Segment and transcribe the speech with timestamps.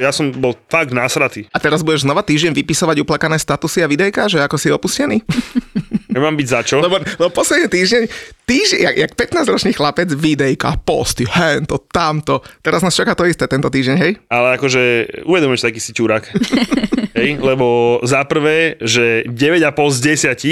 [0.00, 1.44] Ja som bol fakt násratý.
[1.52, 5.20] A teraz budeš znova týždeň vypisovať uplakané statusy a videjka, že ako si opustený?
[6.10, 6.80] Ja mám byť za čo?
[6.80, 8.02] Lebo, lebo posledný týždeň,
[8.50, 12.42] týždeň, jak, jak 15-ročný chlapec, videjka, posty, hento, tamto.
[12.58, 14.12] Teraz nás čaká to isté tento týždeň, hej?
[14.26, 14.82] Ale akože
[15.22, 16.26] uvedomuješ taký si čurák.
[17.20, 17.38] hej?
[17.38, 19.98] Lebo za prvé, že 9,5 z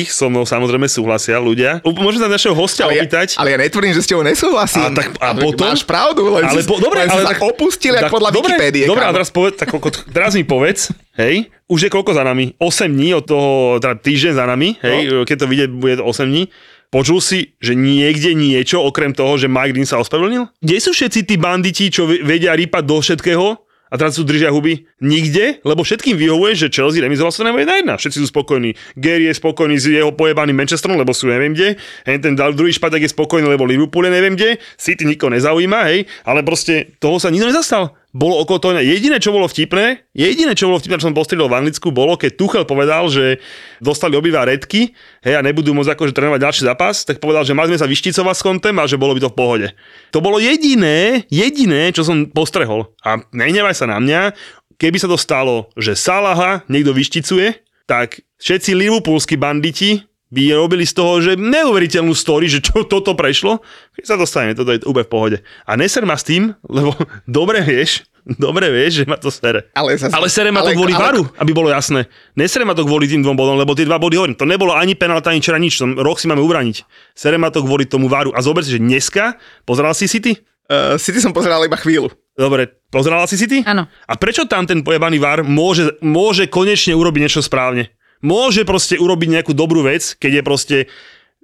[0.06, 1.82] 10 so mnou samozrejme súhlasia ľudia.
[1.82, 3.34] Môžem sa našeho hostia ale opýtať.
[3.34, 4.94] Ja, ale ja netvrdím, že s tebou nesúhlasím.
[4.94, 5.66] A, tak, a potom?
[5.66, 8.54] Máš pravdu, len ale si, po, dobre, len ale si tak opustil, jak podľa dobre,
[8.54, 8.86] Wikipédie.
[8.86, 9.74] Dobre, a teraz, povedz, tak,
[10.14, 12.54] teraz mi povedz, hej, už je koľko za nami?
[12.62, 15.26] 8 dní od toho, teda týždeň za nami, hej, no.
[15.26, 16.46] keď to vidieť, bude to 8 dní.
[16.88, 20.48] Počul si, že niekde niečo, okrem toho, že Mike Dean sa ospravedlnil?
[20.64, 23.60] Kde sú všetci tí banditi, čo vedia rýpať do všetkého?
[23.88, 24.84] A teraz sú držia huby?
[25.00, 25.64] Nikde?
[25.64, 27.96] Lebo všetkým vyhovuje, že Chelsea remizoval sa na jedna.
[27.96, 28.76] Všetci sú spokojní.
[29.00, 31.80] Gary je spokojný s jeho pojebaným Manchesterom, lebo sú neviem kde.
[32.04, 34.60] Hej, ten druhý špatek je spokojný, lebo Liverpool je neviem kde.
[34.76, 36.04] City nikoho nezaujíma, hej.
[36.28, 40.72] Ale proste toho sa nikto nezastal bolo okolo toho, jediné, čo bolo vtipné, jediné, čo
[40.72, 43.36] bolo vtipné, čo som postrelil v Anglicku, bolo, keď Tuchel povedal, že
[43.84, 47.68] dostali obidva redky, hej, a nebudú môcť akože trénovať ďalší zápas, tak povedal, že mali
[47.68, 49.68] sme sa vyšticovať s kontem a že bolo by to v pohode.
[50.16, 52.96] To bolo jediné, jediné, čo som postrehol.
[53.04, 54.32] A nehnevaj sa na mňa,
[54.80, 60.92] keby sa to stalo, že Salaha niekto vyšticuje, tak všetci liverpoolskí banditi by robili z
[60.92, 63.64] toho, že neuveriteľnú story, že čo toto prešlo,
[63.96, 65.36] keď sa dostane, toto je úplne v pohode.
[65.64, 66.92] A neser ma s tým, lebo
[67.28, 68.04] dobre vieš,
[68.36, 69.72] dobre vieš, že ma to sere.
[69.72, 72.04] Ale, zase, ale sere ma to kvôli ale, varu, aby bolo jasné.
[72.36, 74.36] Nesere ma to kvôli tým dvom bodom, lebo tie dva body hovorím.
[74.36, 75.80] To nebolo ani penálta, ani čera nič.
[75.80, 76.84] Rok si máme ubraniť.
[77.16, 78.36] Sere ma to kvôli tomu varu.
[78.36, 80.36] A zober si, že dneska pozeral si City?
[80.68, 82.12] Uh, City som pozeral iba chvíľu.
[82.36, 83.64] Dobre, pozerala si City?
[83.64, 83.88] Áno.
[84.04, 87.88] A prečo tam ten pojebaný var môže, môže konečne urobiť niečo správne?
[88.24, 90.76] Môže proste urobiť nejakú dobrú vec, keď je proste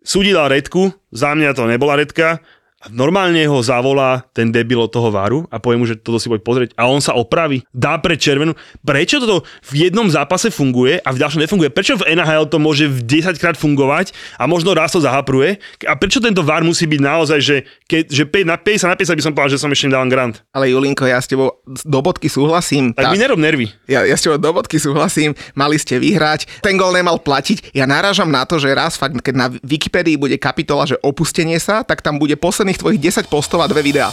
[0.04, 2.44] súdila redku, za mňa to nebola redka,
[2.92, 6.40] normálne ho zavolá ten debil od toho váru a povie mu, že toto si poď
[6.44, 8.52] pozrieť a on sa opraví, dá pre červenú.
[8.84, 11.72] Prečo toto v jednom zápase funguje a v ďalšom nefunguje?
[11.72, 15.56] Prečo v NHL to môže v 10 krát fungovať a možno raz to zahapruje?
[15.88, 17.56] A prečo tento vár musí byť naozaj, že,
[17.88, 20.44] keď, že 5 na 50 na 50 by som povedal, že som ešte nedal grant?
[20.52, 22.92] Ale Julinko, ja s tebou do bodky súhlasím.
[22.92, 23.10] Tak tá...
[23.12, 23.70] mi nerob nervy.
[23.88, 27.72] Ja, ja s tebou do bodky súhlasím, mali ste vyhrať, ten gol nemal platiť.
[27.72, 31.86] Ja narážam na to, že raz fakt, keď na Wikipédii bude kapitola, že opustenie sa,
[31.86, 32.34] tak tam bude
[32.74, 34.10] posledných tvojich 10 postov a dve videá.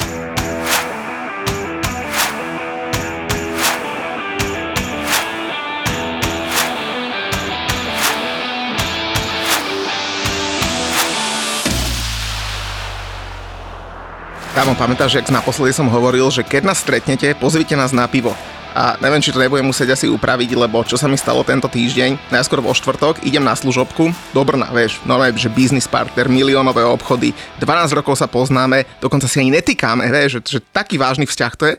[14.52, 18.38] Kámo, pamätáš, jak naposledy som hovoril, že keď nás stretnete, pozvite nás na pivo
[18.72, 22.32] a neviem, či to nebudem musieť asi upraviť, lebo čo sa mi stalo tento týždeň,
[22.32, 27.98] najskôr vo štvrtok, idem na služobku, dobrná, vieš, normálne, že business partner, miliónové obchody, 12
[28.00, 31.76] rokov sa poznáme, dokonca si ani netýkame, vieš, že, že taký vážny vzťah to je.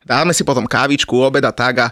[0.00, 1.88] Dáme si potom kávičku, obed a tak a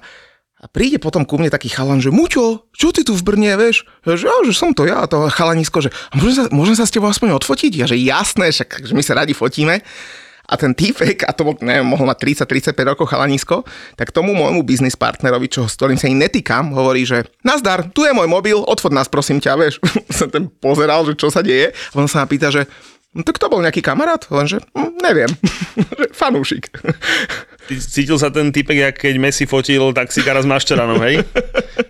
[0.58, 3.86] A príde potom ku mne taký chalan, že Muťo, čo ty tu v Brne, vieš?
[4.02, 7.38] Ja, že, som to ja, to chalanisko, že môžem sa, môžem sa s tebou aspoň
[7.38, 7.72] odfotiť?
[7.78, 9.86] Ja, že jasné, však že my sa radi fotíme.
[10.48, 13.68] A ten týpek, a to bol, neviem, mohol mať 30-35 rokov chalanisko,
[14.00, 18.08] tak tomu môjmu biznis partnerovi, čo, s ktorým sa ani netýkam, hovorí, že nazdar, tu
[18.08, 19.76] je môj mobil, odfot nás prosím ťa, vieš.
[20.18, 21.76] som ten pozeral, že čo sa deje.
[21.76, 22.64] A on sa ma pýta, že
[23.16, 24.25] no to kto bol nejaký kamarát?
[24.28, 25.31] Lenže hm, neviem,
[26.20, 26.69] fanúšik.
[27.69, 31.20] Cítil sa ten typek, jak keď Messi fotil taxikára s Mašteranom, hej?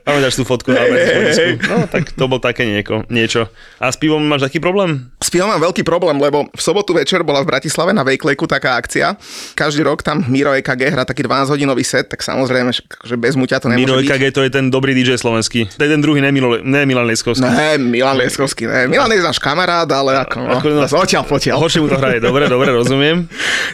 [0.03, 3.47] Pamätáš tú fotku na hey, No, tak to bol také nieko, niečo.
[3.79, 5.07] A s pivom máš taký problém?
[5.23, 8.75] S pivom mám veľký problém, lebo v sobotu večer bola v Bratislave na Vejkleku taká
[8.75, 9.15] akcia.
[9.55, 13.71] Každý rok tam Miro EKG hrá taký 12-hodinový set, tak samozrejme, že bez muťa to
[13.71, 14.09] nemôže Miro byť.
[14.11, 15.71] EKG to je ten dobrý DJ slovenský.
[15.79, 17.47] To je ten druhý, ne, Milo, ne Milan Leskovský.
[17.47, 18.91] Ne, Milan Leskovský, ne.
[18.91, 21.57] Milan je náš kamarát, ale ako, no, ako no, odtiaľ potiaľ.
[21.65, 23.25] Horšie mu to hraje, dobre, dobre, rozumiem.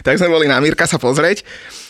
[0.07, 1.43] tak sme boli na Mirka sa pozrieť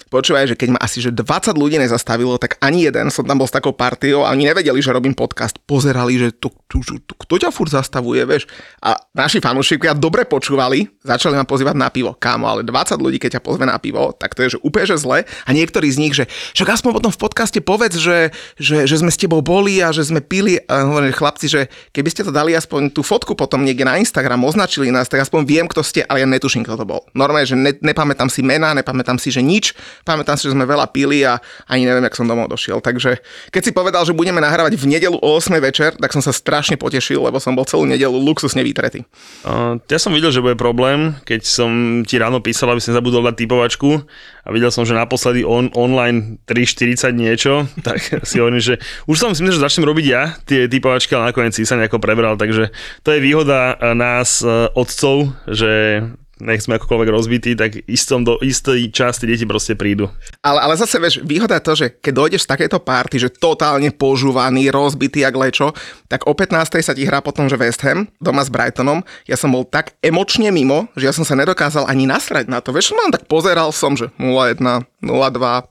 [0.05, 3.49] Počúvaj, že keď ma asi že 20 ľudí nezastavilo, tak ani jeden, som tam bol
[3.49, 5.57] s takou partiou a oni nevedeli, že robím podcast.
[5.65, 8.45] Pozerali, že tu, tu, tu, tu, kto ťa furt zastavuje, vieš.
[8.85, 12.13] A naši fanúšikovia dobre počúvali, začali ma pozývať na pivo.
[12.13, 15.01] Kámo, ale 20 ľudí, keď ťa pozve na pivo, tak to je že úplne že
[15.01, 15.25] zle.
[15.25, 18.29] A niektorí z nich, že však aspoň potom v podcaste povedz, že,
[18.61, 20.61] že, že sme s tebou boli a že sme pili.
[20.69, 21.61] A hovorím, chlapci, že
[21.97, 25.41] keby ste to dali aspoň tú fotku potom niekde na Instagram, označili nás, tak aspoň
[25.49, 27.01] viem, kto ste, ale ja netuším, kto to bol.
[27.17, 30.91] Normálne, že ne, nepamätám si mená, nepamätám si, že nič pamätám si, že sme veľa
[30.91, 31.39] pili a
[31.69, 32.83] ani neviem, jak som domov došiel.
[32.83, 33.21] Takže
[33.53, 36.75] keď si povedal, že budeme nahrávať v nedelu o 8 večer, tak som sa strašne
[36.75, 39.07] potešil, lebo som bol celú nedelu luxusne vytretý.
[39.45, 43.23] Uh, ja som videl, že bude problém, keď som ti ráno písal, aby som zabudol
[43.29, 44.03] dať typovačku
[44.45, 47.53] a videl som, že naposledy on, online 3.40 niečo,
[47.87, 51.31] tak si hovorím, že už som si myslel, že začnem robiť ja tie typovačky, ale
[51.31, 52.73] nakoniec si sa nejako prebral, takže
[53.05, 54.41] to je výhoda nás,
[54.75, 56.01] otcov, že
[56.43, 60.11] nech sme akokoľvek rozbití, tak istom do istej časti deti proste prídu.
[60.43, 63.87] Ale, ale zase vieš, výhoda je to, že keď dojdeš z takéto party, že totálne
[63.95, 65.71] požúvaný, rozbitý jak lečo,
[66.11, 66.83] tak o 15.
[66.83, 69.07] sa ti hrá potom, že West Ham doma s Brightonom.
[69.25, 72.75] Ja som bol tak emočne mimo, že ja som sa nedokázal ani nasrať na to.
[72.75, 74.59] Vieš, som tak pozeral som, že 0-1,
[75.03, 75.03] 0-2,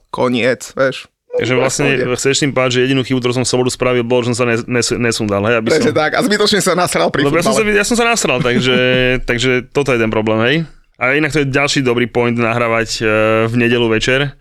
[0.09, 1.05] koniec, vieš.
[1.35, 4.31] Takže vlastne chceš tým povedať, že jedinú chybu, ktorú som v sobotu spravil, bolo, že
[4.31, 5.43] som sa nes, nes, nesundal.
[5.43, 5.91] Hej, aby som...
[5.91, 8.77] tak, a zbytočne sa nasral pri ja som, sa, ja som sa nasral, takže,
[9.29, 10.55] takže toto je ten problém, hej.
[10.95, 13.07] A inak to je ďalší dobrý point nahrávať uh,
[13.51, 14.39] v nedelu večer,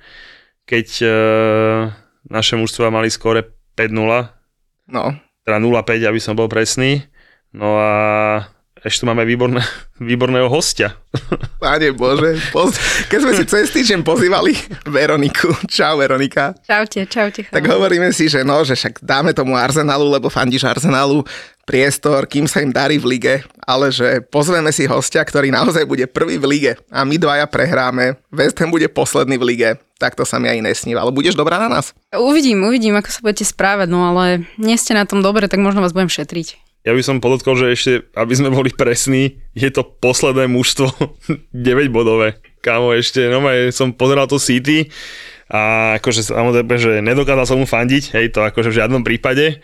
[0.71, 1.11] keď uh,
[2.31, 3.43] naše mužstva mali skore
[3.75, 3.91] 5-0.
[4.95, 5.19] No.
[5.43, 7.03] Teda 0-5, aby som bol presný.
[7.51, 7.91] No a
[8.85, 9.65] ešte tu máme výborné,
[10.13, 10.93] výborného hostia.
[11.65, 12.77] Pane Bože, poz...
[13.09, 14.53] keď sme si cez týždeň pozývali
[14.85, 15.57] Veroniku.
[15.65, 16.53] Čau Veronika.
[16.69, 17.49] Čaute, čaute.
[17.49, 21.25] Tak hovoríme si, že no, že však dáme tomu Arsenalu, lebo fandíš Arsenalu,
[21.65, 23.35] priestor, kým sa im darí v lige,
[23.65, 28.21] ale že pozveme si hostia, ktorý naozaj bude prvý v lige a my dvaja prehráme,
[28.29, 31.57] West Ham bude posledný v lige, tak to sa mi aj nesníva, ale budeš dobrá
[31.57, 31.97] na nás?
[32.13, 35.81] Uvidím, uvidím, ako sa budete správať, no ale nie ste na tom dobre, tak možno
[35.81, 36.74] vás budem šetriť.
[36.85, 40.93] Ja by som podotkol, že ešte, aby sme boli presní, je to posledné mužstvo
[41.57, 42.37] 9 bodové.
[42.61, 43.41] Kámo, ešte, no
[43.73, 44.89] som pozeral to City
[45.49, 49.61] a akože samozrejme, že nedokázal som mu fandiť, hej, to akože v žiadnom prípade,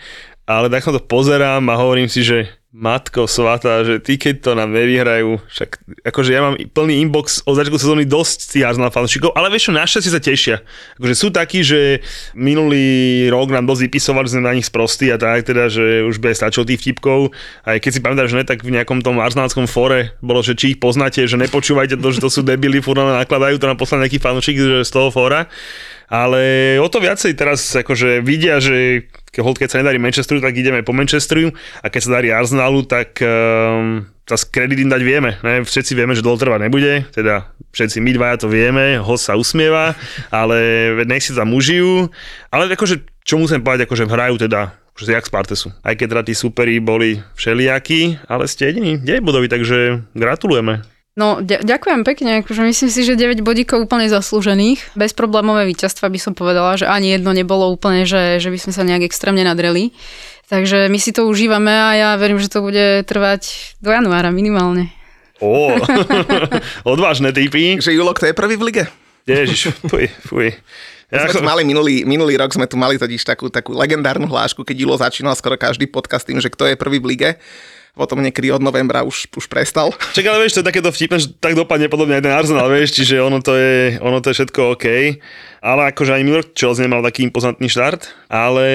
[0.51, 4.51] ale tak som to pozerám a hovorím si, že Matko svatá, že ty keď to
[4.55, 5.71] nám nevyhrajú, však
[6.07, 9.73] akože ja mám plný inbox od začiatku sezóny dosť tých Arsenal fanúšikov, ale vieš čo,
[9.75, 10.57] našťastie sa tešia.
[10.95, 11.99] Akože sú takí, že
[12.31, 16.23] minulý rok nám dosť vypisovali, že sme na nich sprostí a tak, teda, že už
[16.23, 17.35] bude stačilo tých vtipkov.
[17.67, 20.75] Aj keď si pamätáš, že ne, tak v nejakom tom arsenálskom fóre bolo, že či
[20.75, 24.23] ich poznáte, že nepočúvajte to, že to sú debily, furt nakladajú to na poslal nejaký
[24.23, 25.51] fanúšik z toho fóra
[26.11, 30.91] ale o to viacej teraz akože vidia, že keď sa nedarí Manchesteru, tak ideme po
[30.91, 35.39] Manchesteru a keď sa darí Arsenalu, tak um, zase kredit im dať vieme.
[35.43, 35.63] Ne?
[35.63, 39.95] Všetci vieme, že dlho nebude, teda všetci my dvaja to vieme, host sa usmieva,
[40.35, 42.11] ale nech si tam užijú.
[42.51, 45.69] Ale akože, čo musím povedať, akože hrajú teda akože jak Spartesu.
[45.81, 50.85] Aj keď teda tí superi boli všelijakí, ale ste jediní 9 bodoví, takže gratulujeme.
[51.21, 54.97] No, d- ďakujem pekne, akože myslím si, že 9 bodíkov úplne zaslúžených.
[54.97, 58.89] Bezproblémové víťazstva by som povedala, že ani jedno nebolo úplne, že, že by sme sa
[58.89, 59.93] nejak extrémne nadreli.
[60.49, 64.89] Takže my si to užívame a ja verím, že to bude trvať do januára minimálne.
[65.45, 65.77] Ó,
[66.97, 67.77] odvážne typy.
[67.77, 68.85] Že Julo, kto je prvý v lige?
[69.29, 70.57] Ježiš, fuj, fuj.
[71.13, 74.65] Ja sme tu mali minulý, minulý rok sme tu mali totiž takú, takú legendárnu hlášku,
[74.65, 77.31] keď Julo začínal skoro každý podcast tým, že kto je prvý v lige
[77.95, 79.91] potom niekedy od novembra už, už prestal.
[80.17, 82.97] Čak, ale vieš, to je takéto vtipné, že tak dopadne podobne aj ten Arsenal, vieš,
[82.97, 84.87] čiže ono to je, ono to je všetko OK.
[85.61, 88.67] Ale akože aj Milor Chelsea nemal taký impozantný štart, ale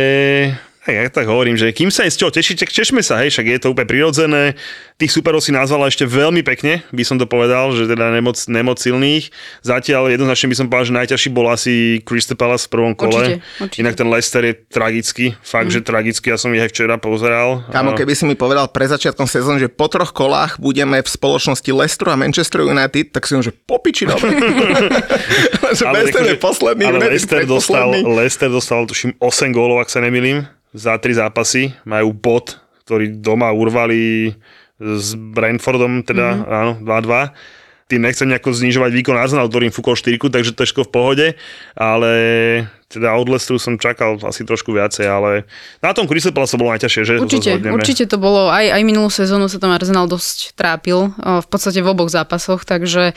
[0.93, 3.59] ja tak hovorím, že kým sa aj z čoho tešíte, tešme sa, hej, však je
[3.61, 4.53] to úplne prirodzené.
[4.95, 8.77] Tých superov si nazvala ešte veľmi pekne, by som to povedal, že teda nemoc, nemoc
[8.79, 9.33] silných.
[9.65, 13.17] Zatiaľ jednoznačne by som povedal, že najťažší bol asi Crystal Palace v prvom kole.
[13.17, 13.79] Určite, určite.
[13.81, 15.75] Inak ten Leicester je tragický, fakt, mm.
[15.75, 17.65] že tragický, ja som ich aj včera pozeral.
[17.73, 21.67] Kámo, keby si mi povedal pre začiatkom sezóny, že po troch kolách budeme v spoločnosti
[21.67, 24.37] Leicesteru a Manchester United, tak si on, že popiči dobre.
[25.77, 27.89] že Ale Leicester je akože- posledný, ale Leicester dostal.
[27.91, 31.71] Leicester dostal tuším 8 gólov, ak sa nemýlim, za 3 zápasy.
[31.87, 34.35] Majú bod, ktorý doma urvali
[34.77, 36.59] s Brentfordom, teda mm-hmm.
[36.59, 37.31] áno, 2-2.
[37.85, 41.27] Tým nechcem nejako znižovať výkon Arsenal, ktorým fúkol 4, takže to je v pohode,
[41.77, 42.11] ale
[42.89, 45.45] teda od Leicesteru som čakal asi trošku viacej, ale
[45.85, 47.13] na tom Crystal Palace to bolo najťažšie, že?
[47.21, 47.77] To Určite, zhodneme.
[47.77, 51.87] určite to bolo, aj, aj minulú sezónu sa tam Arsenal dosť trápil, v podstate v
[51.93, 53.13] oboch zápasoch, takže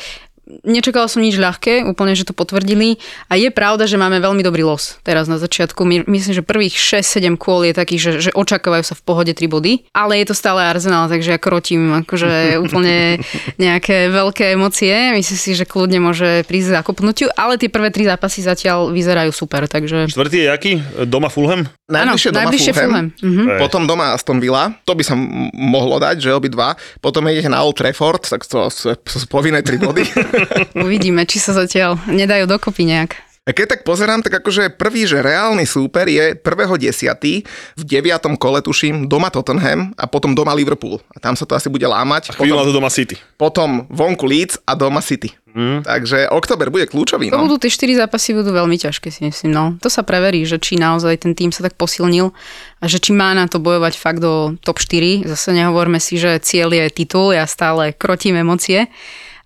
[0.65, 2.97] nečakala som nič ľahké, úplne, že to potvrdili.
[3.29, 5.85] A je pravda, že máme veľmi dobrý los teraz na začiatku.
[5.85, 9.45] My, myslím, že prvých 6-7 kôl je takých, že, že očakávajú sa v pohode 3
[9.47, 12.31] body, ale je to stále Arsenal, takže ja krotím akože
[12.65, 13.21] úplne
[13.61, 15.15] nejaké veľké emócie.
[15.15, 19.69] Myslím si, že kľudne môže prísť zakopnutiu, ale tie prvé tri zápasy zatiaľ vyzerajú super,
[19.69, 20.09] takže...
[20.09, 20.73] Štvrtý je aký?
[21.05, 21.69] Doma Fulham?
[21.89, 22.89] Najbližšie doma najbližšie Fulham.
[22.89, 23.07] Fulham.
[23.25, 23.43] Mhm.
[23.49, 23.59] Hej.
[23.59, 26.77] Potom doma Aston Villa, to by sa m- mohlo dať, že obidva.
[27.01, 28.93] Potom idete na Old Trafford, tak to sú
[29.27, 30.05] povinné tri body.
[30.85, 33.28] Uvidíme, či sa zatiaľ nedajú dokopy nejak.
[33.49, 37.49] A keď tak pozerám, tak akože prvý, že reálny súper je 1.10.
[37.75, 38.05] v 9.
[38.37, 41.01] kole tuším doma Tottenham a potom doma Liverpool.
[41.11, 42.29] A tam sa to asi bude lámať.
[42.29, 43.17] Na Potom, to doma City.
[43.35, 45.33] potom vonku Leeds a doma City.
[45.49, 45.81] Mm.
[45.81, 47.33] Takže oktober bude kľúčový.
[47.33, 47.49] To No.
[47.49, 49.51] budú tie 4 zápasy budú veľmi ťažké, si myslím.
[49.51, 49.65] No.
[49.81, 52.37] To sa preverí, že či naozaj ten tým sa tak posilnil
[52.79, 55.25] a že či má na to bojovať fakt do top 4.
[55.25, 58.93] Zase nehovorme si, že cieľ je titul, ja stále krotím emócie.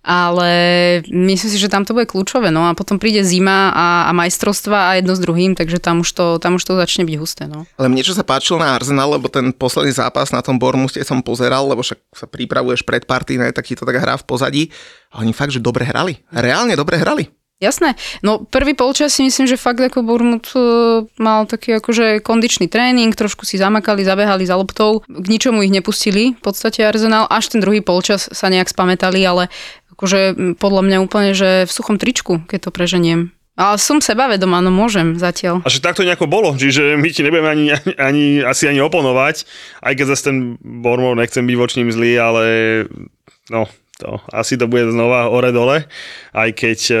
[0.03, 0.51] Ale
[1.07, 2.51] myslím si, že tam to bude kľúčové.
[2.51, 6.09] No a potom príde zima a, a majstrovstva a jedno s druhým, takže tam už
[6.11, 7.47] to, tam už to začne byť husté.
[7.47, 7.63] No.
[7.79, 11.23] Ale mne čo sa páčilo na Arsenal, lebo ten posledný zápas na tom Bormuste som
[11.23, 14.63] pozeral, lebo však sa pripravuješ pred partíne, tak ti to tak hrá v pozadí.
[15.15, 16.19] A oni fakt, že dobre hrali.
[16.35, 17.31] Reálne dobre hrali.
[17.63, 17.95] Jasné.
[18.19, 20.59] No prvý polčas si myslím, že fakt ako Bournemouth e,
[21.15, 26.35] mal taký akože kondičný tréning, trošku si zamakali, zabehali za loptou, k ničomu ich nepustili,
[26.35, 29.47] v podstate Arsenal, až ten druhý polčas sa nejak spametali, ale
[29.93, 30.19] akože
[30.57, 33.33] podľa mňa úplne, že v suchom tričku, keď to preženiem.
[33.53, 35.61] Ale som sebavedom, áno, môžem zatiaľ.
[35.61, 37.65] A že takto nejako bolo, čiže my ti nebudeme ani,
[38.01, 39.45] ani, asi ani oponovať,
[39.85, 42.43] aj keď zase ten Bormov nechcem byť voči ním zlý, ale
[43.53, 43.69] no,
[44.03, 45.87] to, asi to bude znova hore-dole,
[46.35, 46.95] aj keď e,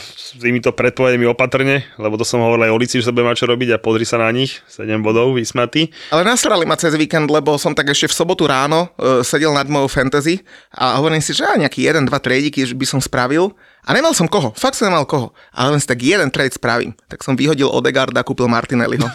[0.00, 3.44] s týmito predpovediami opatrne, lebo to som hovoril aj o Lici, že sa bude mať
[3.44, 5.92] čo robiť a pozri sa na nich, 7 bodov, vysmatý.
[6.08, 9.68] Ale nasrali ma cez víkend, lebo som tak ešte v sobotu ráno uh, sedel nad
[9.68, 10.40] mojou fantasy
[10.72, 13.52] a hovorím si, že á, nejaký jeden, dva tradiky by som spravil.
[13.86, 15.30] A nemal som koho, fakt som nemal koho.
[15.54, 16.90] Ale len si tak jeden trade spravím.
[17.06, 19.06] Tak som vyhodil Odegaarda a kúpil Martinelliho.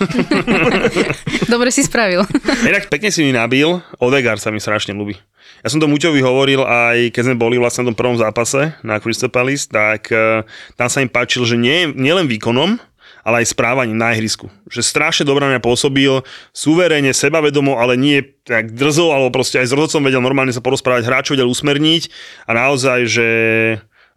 [1.52, 2.24] Dobre si spravil.
[2.64, 3.68] Inak pekne si mi nabil,
[4.00, 5.20] Odegaard sa mi strašne ľúbi.
[5.62, 8.98] Ja som to Muťovi hovoril aj keď sme boli vlastne v tom prvom zápase na
[8.98, 10.42] Crystal Palace, tak uh,
[10.74, 12.82] tam sa im páčil, že nie, nielen výkonom,
[13.22, 14.50] ale aj správaním na ihrisku.
[14.70, 19.76] Že strašne dobrá mňa pôsobil, suverene, sebavedomo, ale nie tak drzo, alebo proste aj s
[19.78, 22.10] rozhodcom vedel normálne sa porozprávať, hráčov vedel usmerniť
[22.50, 23.28] a naozaj, že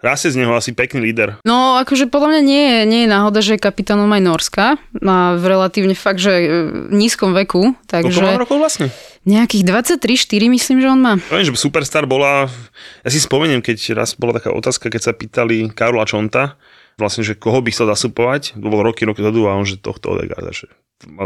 [0.05, 1.41] rastie z neho asi pekný líder.
[1.49, 4.65] No, akože podľa mňa nie je, nie je náhoda, že je kapitánom aj Norska
[5.01, 6.47] a v relatívne fakt, že e,
[6.93, 8.93] nízkom veku, Koľko takže má rokov vlastne?
[9.25, 11.13] Nejakých 23-4 myslím, že on má.
[11.19, 12.49] Poviem, že Superstar bola,
[13.03, 16.57] ja si spomeniem, keď raz bola taká otázka, keď sa pýtali Karola Čonta,
[16.95, 20.15] vlastne, že koho by chcel zasupovať, to bolo roky, roky dozadu a on, že tohto
[20.15, 20.71] Odegaarda, že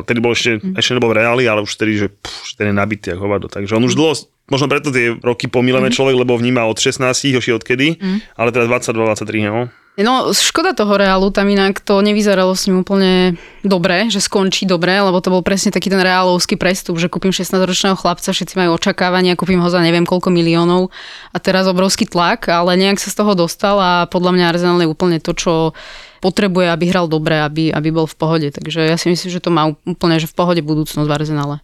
[0.09, 0.75] tedy bol ešte, Mhm.
[0.81, 3.47] ešte nebol v Reáli, ale už tedy, že, pff, že ten je nabitý ako hovado.
[3.53, 4.17] Takže on už dlho,
[4.49, 5.53] možno preto tie roky Mhm.
[5.53, 8.01] pomílené človek, lebo vníma od 16, hoši odkedy,
[8.35, 9.69] ale teraz 22-23, no.
[9.99, 13.35] No, škoda toho Reálu, tam inak to nevyzeralo s ním úplne
[13.67, 17.99] dobre, že skončí dobre, lebo to bol presne taký ten reálovský prestup, že kúpim 16-ročného
[17.99, 20.95] chlapca, všetci majú očakávania, kúpim ho za neviem koľko miliónov
[21.35, 24.87] a teraz obrovský tlak, ale nejak sa z toho dostal a podľa mňa Arsenal je
[24.87, 25.75] úplne to, čo
[26.23, 28.49] potrebuje, aby hral dobre, aby, aby bol v pohode.
[28.55, 31.59] Takže ja si myslím, že to má úplne že v pohode budúcnosť v Arsenale.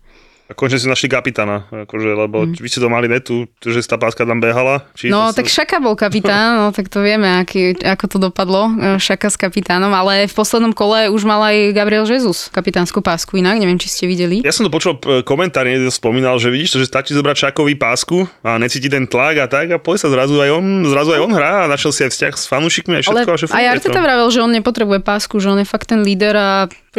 [0.55, 4.23] A konečne si našli kapitána, akože, lebo vy ste to mali netu, že tá páska
[4.23, 4.87] tam behala.
[4.95, 5.11] Či.
[5.11, 9.03] No, to tak Šaka bol kapitán, no tak to vieme, aký, ako to dopadlo, e,
[9.03, 13.59] Šaka s kapitánom, ale v poslednom kole už mal aj Gabriel Jesus kapitánsku pásku, inak
[13.59, 14.47] neviem, či ste videli.
[14.47, 17.75] Ja som to počul e, komentár, niekto spomínal, že vidíš to, že stačí zobrať Šakovi
[17.75, 21.21] pásku a necíti ten tlak a tak a poď sa zrazu aj on, zrazu aj
[21.27, 23.51] on hrá a našiel si aj vzťah s fanúšikmi a Ale všetko.
[23.51, 24.07] a že Arteta to.
[24.07, 26.49] vravel, že on nepotrebuje pásku, že on je fakt ten líder a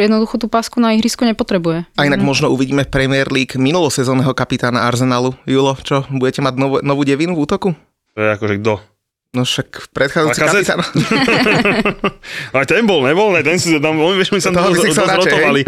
[0.02, 1.88] jednoducho tú pásku na ihrisku nepotrebuje.
[1.96, 5.32] A inak možno uvidíme v Premier League minulosezónneho kapitána Arsenalu.
[5.48, 6.04] Julo, čo?
[6.12, 7.68] Budete mať novú, novú devinu v útoku?
[8.16, 8.74] To je akože kto?
[9.36, 10.80] No však predchádzajúci kapitán.
[12.56, 14.88] Aj ten bol, nebol, ne, ten si tam, oni, vieš, my sa tam by si
[14.88, 15.62] dosť chcel radšej, rotovali.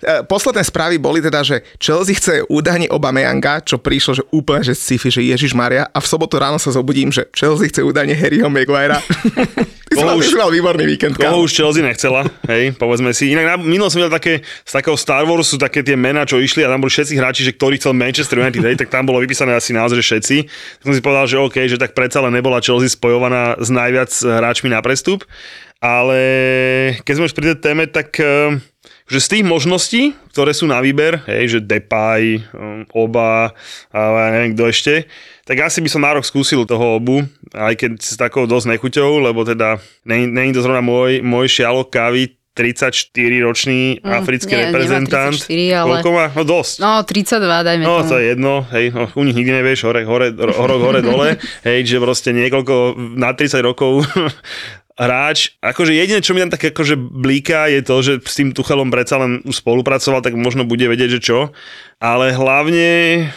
[0.00, 4.78] E, Posledné správy boli teda, že Chelsea chce údajne Obameyanga, čo prišlo, že úplne, že
[4.78, 8.46] sci-fi, že Ježiš Maria a v sobotu ráno sa zobudím, že Chelsea chce údajne Harryho
[8.46, 9.02] Maguirea.
[9.90, 13.34] Ty Koho už- mal výborný víkend, Koho už Chelsea nechcela, hej, povedzme si.
[13.34, 16.62] Inak na, minulo som videl také, z takého Star Warsu, také tie mená, čo išli
[16.62, 19.50] a tam boli všetci hráči, že ktorý chcel Manchester United, hej, tak tam bolo vypísané
[19.50, 20.36] asi naozaj, že všetci.
[20.78, 24.14] Tak som si povedal, že OK, že tak predsa len nebola Chelsea spojovaná s najviac
[24.14, 25.26] hráčmi na prestup.
[25.80, 26.20] Ale
[27.00, 28.60] keď sme už pri tej téme, tak eh,
[29.06, 33.50] že z tých možností, ktoré sú na výber, hej, že Depay, um, Oba
[33.90, 34.94] a ja neviem kto ešte,
[35.42, 39.18] tak asi by som na rok skúsil toho Obu, aj keď s takou dosť nechuťou,
[39.20, 45.32] lebo teda není to zrovna môj, môj šialok kávy, 34-ročný africký nie, reprezentant.
[45.32, 46.26] 34, ale- Koľko má?
[46.30, 46.74] No dosť.
[46.78, 48.08] No, 32, dajme No, tomu.
[48.10, 51.28] to je jedno, hej, no, u nich nikdy nevieš, hore, hore, hore, hore, dole,
[51.66, 52.74] hej, že proste niekoľko,
[53.16, 54.02] na 30 rokov
[54.98, 58.90] hráč, akože jediné, čo mi tam tak akože blíka, je to, že s tým Tuchelom
[58.90, 61.38] predsa len už spolupracoval, tak možno bude vedieť, že čo,
[62.02, 63.28] ale hlavne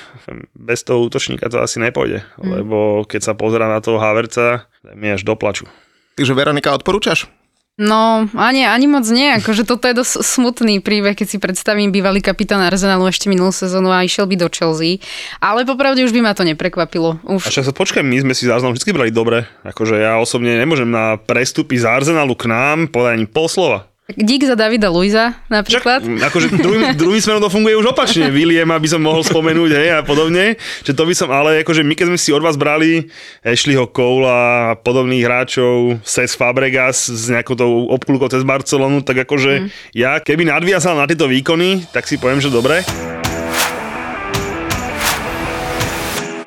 [0.55, 2.63] bez toho útočníka to asi nepôjde, Mm.
[2.63, 5.67] lebo keď sa pozera na toho Haverca, mi až doplaču.
[6.15, 7.27] Takže Veronika, odporúčaš?
[7.73, 12.21] No, ani, ani moc nie, akože toto je dosť smutný príbeh, keď si predstavím bývalý
[12.21, 15.01] kapitán Arsenalu ešte minulú sezónu a išiel by do Chelsea,
[15.41, 17.17] ale popravde už by ma to neprekvapilo.
[17.25, 20.53] A Už však sa počkaj, my sme si záznam vždy brali dobre, akože ja osobne
[20.53, 23.89] nemôžem na prestupy z Arsenalu k nám povedať ani pol slova.
[24.11, 26.01] Dík za Davida Však, napríklad.
[26.03, 28.27] mm, akože druhý, druhý smerom to funguje už opačne.
[28.35, 30.59] William, aby som mohol spomenúť, hej, a podobne.
[30.83, 33.07] Že to by som, ale akože my keď sme si od vás brali
[33.47, 39.51] Ashleyho Cola a podobných hráčov, Cesc Fabregas s nejakou tou obklukou cez Barcelonu, tak akože
[39.63, 39.67] mm.
[39.95, 42.83] ja keby nadviazal na tieto výkony, tak si poviem, že dobre.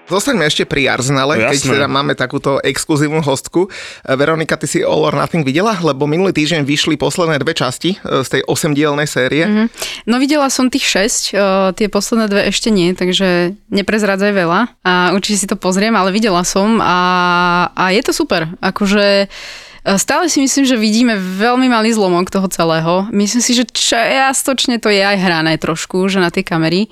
[0.07, 3.67] Zostaňme ešte pri Arsenale, No keď teda máme takúto exkluzívnu hostku.
[3.67, 5.75] E, Veronika, ty si All or Nothing videla?
[5.83, 9.43] Lebo minulý týždeň vyšli posledné dve časti e, z tej osemdielnej série.
[9.43, 9.67] Mm-hmm.
[10.07, 15.11] No videla som tých 6, uh, tie posledné dve ešte nie, takže neprezrádzaj veľa a
[15.11, 16.99] určite si to pozriem, ale videla som a,
[17.75, 18.47] a je to super.
[18.63, 19.35] Akože uh,
[19.95, 23.07] Stále si myslím, že vidíme veľmi malý zlomok toho celého.
[23.15, 26.91] Myslím si, že čiastočne to je aj hrané trošku, že na tie kamery.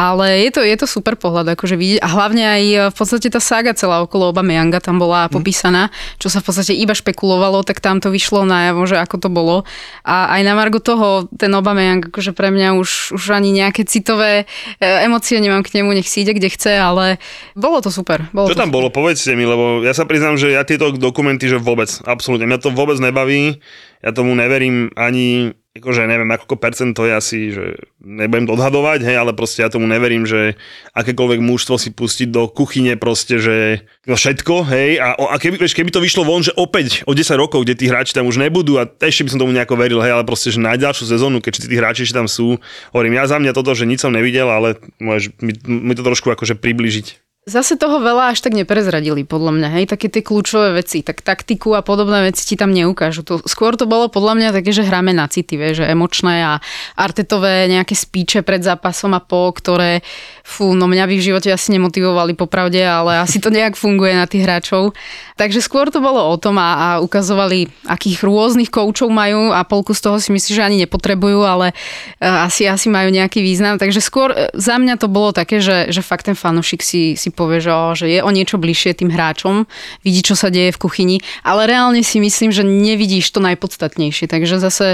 [0.00, 2.00] Ale je to, je to super pohľad, akože vidieť.
[2.00, 6.32] A hlavne aj e, v podstate tá sága celá okolo Obameyanga tam bola popísaná, čo
[6.32, 9.68] sa v podstate iba špekulovalo, tak tam to vyšlo najavo, že ako to bolo.
[10.08, 14.48] A aj na margo toho, ten Obameyang, akože pre mňa už, už ani nejaké citové
[14.80, 17.20] e, emócie nemám k nemu, nech si ide kde chce, ale
[17.52, 18.24] bolo to super.
[18.32, 18.76] Bolo Čo to tam super.
[18.80, 22.64] bolo, povedzte mi, lebo ja sa priznám, že ja tieto dokumenty, že vôbec, absolútne, mňa
[22.64, 23.60] to vôbec nebaví,
[24.00, 29.16] ja tomu neverím ani, akože neviem, ako percent to je asi, že nebudem odhadovať, hej,
[29.22, 30.58] ale proste ja tomu neverím, že
[30.98, 35.78] akékoľvek mužstvo si pustiť do kuchyne proste, že no všetko, hej, a, a keby, vieš,
[35.78, 38.82] keby to vyšlo von, že opäť o 10 rokov, kde tí hráči tam už nebudú
[38.82, 41.62] a ešte by som tomu nejako veril, hej, ale proste, že na ďalšiu sezónu, keď
[41.62, 42.58] tí hráči ešte tam sú,
[42.90, 46.34] hovorím, ja za mňa toto, že nič som nevidel, ale môžeš mi, mi to trošku
[46.34, 47.29] akože približiť.
[47.48, 51.72] Zase toho veľa až tak neprezradili, podľa mňa, hej, také tie kľúčové veci, tak taktiku
[51.72, 53.24] a podobné veci ti tam neukážu.
[53.24, 56.60] To, skôr to bolo podľa mňa také, že hráme na city, vieš, že emočné a
[57.00, 60.04] artetové nejaké spíče pred zápasom a po, ktoré,
[60.44, 64.28] fú, no mňa by v živote asi nemotivovali popravde, ale asi to nejak funguje na
[64.28, 64.92] tých hráčov.
[65.40, 69.96] Takže skôr to bolo o tom a, a ukazovali, akých rôznych koučov majú a polku
[69.96, 71.74] z toho si myslím, že ani nepotrebujú, ale e,
[72.20, 73.80] asi, asi majú nejaký význam.
[73.80, 77.29] Takže skôr e, za mňa to bolo také, že, že fakt ten fanušik si, si
[77.32, 79.64] povie, že, o, že je o niečo bližšie tým hráčom,
[80.04, 81.16] vidí, čo sa deje v kuchyni,
[81.46, 84.26] ale reálne si myslím, že nevidíš to najpodstatnejšie.
[84.30, 84.86] Takže zase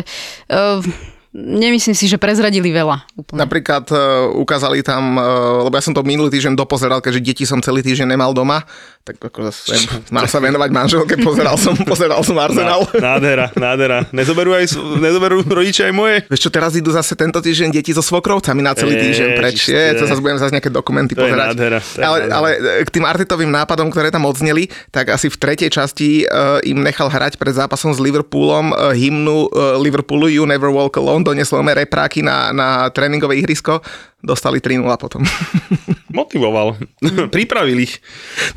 [0.49, 0.81] uh,
[1.37, 3.05] nemyslím si, že prezradili veľa.
[3.20, 3.37] Úplne.
[3.37, 7.61] Napríklad uh, ukázali tam, uh, lebo ja som to minulý týždeň dopozeral, keďže deti som
[7.61, 8.64] celý týždeň nemal doma,
[9.06, 9.78] tak ako zase
[10.10, 12.90] mám sa venovať manželke, pozeral som, pozeral som Arsenal.
[12.90, 14.02] Nádhera, nádhera.
[14.10, 16.16] Nezoberú, aj, nezoberú rodičia aj moje?
[16.26, 19.70] Vieš čo, teraz idú zase tento týždeň deti so svokrovcami na celý týždeň preč.
[19.70, 21.54] Je, to je- zase budem zase nejaké dokumenty to je pozerať.
[21.54, 22.34] nádhera, to je ale, nádhera.
[22.34, 22.48] ale
[22.82, 27.06] k tým Artetovým nápadom, ktoré tam odzneli, tak asi v tretej časti uh, im nechal
[27.06, 31.78] hrať pred zápasom s Liverpoolom uh, hymnu uh, Liverpoolu You Never Walk Alone, doniesol me
[31.78, 33.78] repráky na, na tréningové ihrisko,
[34.26, 35.22] dostali 3-0 potom.
[36.18, 36.74] Motivoval.
[37.30, 38.02] Pripravil ich.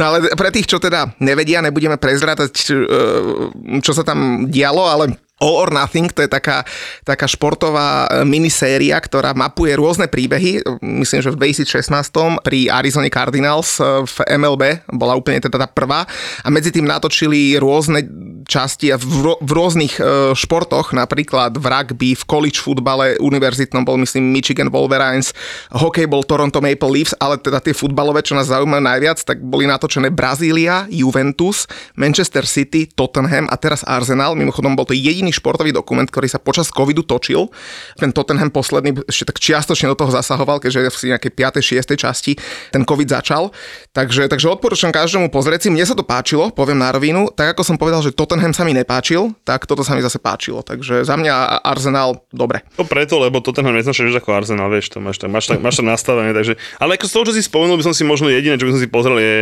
[0.02, 4.90] No ale pre tých, čo teda nevedia, nebudeme prezrátať, čo, eh, čo sa tam dialo,
[4.90, 6.68] ale All or Nothing, to je taká,
[7.08, 10.60] taká športová eh, miniséria, ktorá mapuje rôzne príbehy.
[10.84, 16.04] Myslím, že v 2016 pri Arizona Cardinals eh, v MLB bola úplne teda tá prvá.
[16.44, 18.04] A medzi tým natočili rôzne
[18.46, 23.98] časti a v, v rôznych uh, športoch, napríklad v rugby, v college futbale univerzitnom bol
[24.00, 25.34] myslím Michigan Wolverines,
[25.74, 29.66] hokej bol Toronto Maple Leafs, ale teda tie futbalové, čo nás zaujímajú najviac, tak boli
[29.66, 34.36] natočené Brazília, Juventus, Manchester City, Tottenham a teraz Arsenal.
[34.36, 37.50] Mimochodom bol to jediný športový dokument, ktorý sa počas covidu točil.
[37.98, 41.96] Ten Tottenham posledný ešte tak čiastočne do toho zasahoval, keďže v nejakej 5.
[41.96, 41.96] 6.
[41.96, 42.32] časti
[42.72, 43.56] ten covid začal.
[43.96, 45.70] Takže, takže odporúčam každému pozrieť si.
[45.74, 47.32] Mne sa to páčilo, poviem na rovinu.
[47.32, 50.62] Tak ako som povedal, že Tottenham sa mi nepáčil, tak toto sa mi zase páčilo.
[50.62, 52.62] Takže za mňa Arsenal dobre.
[52.78, 55.90] To preto, lebo Tottenham neznačíš ako Arsenal, vieš, to máš tam, máš tam, máš tam
[55.90, 56.30] nastavené.
[56.38, 58.78] Takže, ale ako z toho, čo si spomenul, by som si možno jediné, čo by
[58.78, 59.38] som si pozrel, je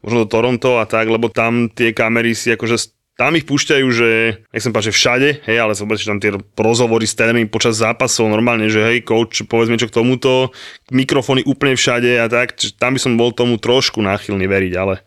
[0.00, 4.08] možno do Toronto a tak, lebo tam tie kamery si akože tam ich púšťajú, že
[4.48, 8.32] nechcem povedať, že všade, hej, ale som že tam tie rozhovory s trénermi počas zápasov
[8.32, 10.56] normálne, že hej, coach, povedzme čo k tomuto,
[10.88, 15.04] mikrofóny úplne všade a tak, tam by som bol tomu trošku náchylný veriť, ale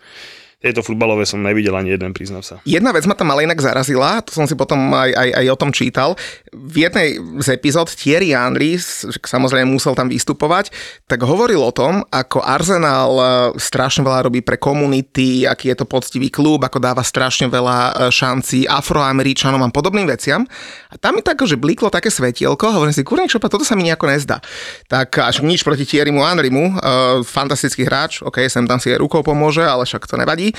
[0.64, 2.56] tieto futbalové som nevidel ani jeden, priznám sa.
[2.64, 5.60] Jedna vec ma tam ale inak zarazila, to som si potom aj, aj, aj o
[5.60, 6.16] tom čítal.
[6.56, 8.80] V jednej z epizód Thierry Henry,
[9.20, 10.72] samozrejme musel tam vystupovať,
[11.04, 13.24] tak hovoril o tom, ako Arsenal e,
[13.60, 18.16] strašne veľa robí pre komunity, aký je to poctivý klub, ako dáva strašne veľa e,
[18.16, 20.48] šancí afroameričanom a podobným veciam.
[20.88, 23.84] A tam mi tak, že bliklo také svetielko, hovorím si, kurník šopa, toto sa mi
[23.92, 24.40] nejako nezdá.
[24.88, 26.72] Tak až nič proti Thierrymu Henrymu, uh,
[27.28, 30.53] fantastický hráč, ok, sem tam si aj rukou pomôže, ale však to nevadí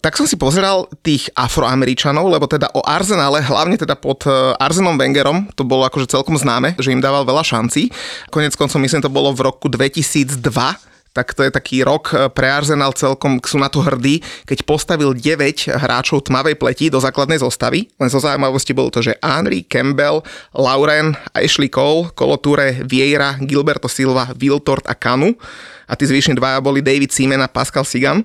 [0.00, 4.96] tak som si pozeral tých afroameričanov, lebo teda o Arsenale, hlavne teda pod e, Arsenom
[4.96, 7.92] Wengerom, to bolo akože celkom známe, že im dával veľa šancí.
[8.32, 10.40] Konec koncov myslím, to bolo v roku 2002,
[11.10, 15.10] tak to je taký rok e, pre Arsenal celkom, sú na to hrdí, keď postavil
[15.10, 17.90] 9 hráčov tmavej pleti do základnej zostavy.
[17.98, 20.22] Len zo zaujímavosti bolo to, že Henry, Campbell,
[20.54, 25.34] Lauren, Ashley Cole, Koloture, Vieira, Gilberto Silva, Wiltord a Kanu.
[25.90, 28.22] A tí zvyšní dvaja boli David Seaman a Pascal Sigan.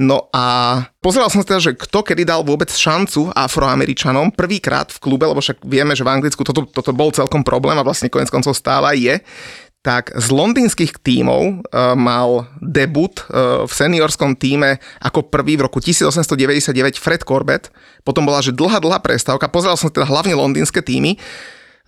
[0.00, 4.96] No a pozeral som sa teda, že kto kedy dal vôbec šancu afroameričanom prvýkrát v
[4.96, 8.32] klube, lebo však vieme, že v Anglicku toto, toto bol celkom problém a vlastne konec
[8.32, 9.20] koncov stále je
[9.80, 15.80] tak z londýnskych tímov uh, mal debut uh, v seniorskom týme ako prvý v roku
[15.80, 17.72] 1899 Fred Corbett.
[18.04, 19.48] Potom bola, že dlhá, dlhá prestávka.
[19.48, 21.16] Pozeral som teda hlavne londýnske týmy.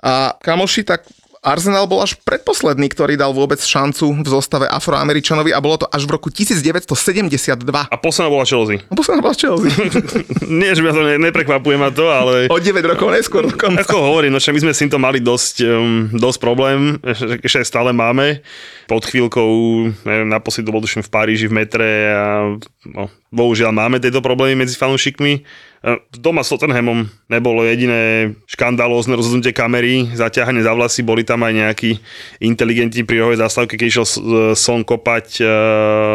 [0.00, 1.04] A kamoši, tak
[1.42, 6.06] Arsenal bol až predposledný, ktorý dal vôbec šancu v zostave Afroameričanovi a bolo to až
[6.06, 6.94] v roku 1972.
[7.66, 8.78] A posledná bola Chelsea.
[8.86, 9.74] A posledná bola Chelsea.
[10.62, 12.46] Nie, že ma to ne, neprekvapuje ma to, ale...
[12.46, 13.82] O 9 rokov neskôr dokonca.
[13.82, 17.02] Ako hovorím, no my sme s týmto mali dosť, um, dosť problém,
[17.42, 18.38] ešte stále máme.
[18.86, 19.50] Pod chvíľkou,
[20.06, 22.54] neviem, naposledy to bol tuším v Paríži v metre a
[22.86, 25.42] no, bohužiaľ máme tieto problémy medzi fanúšikmi
[26.14, 31.90] doma s Tottenhamom nebolo jediné škandalózne rozhodnutie kamery, zaťahanie za vlasy, boli tam aj nejakí
[32.38, 34.06] inteligentní pri rohovej zástavke, keď išiel
[34.54, 35.50] Son kopať uh,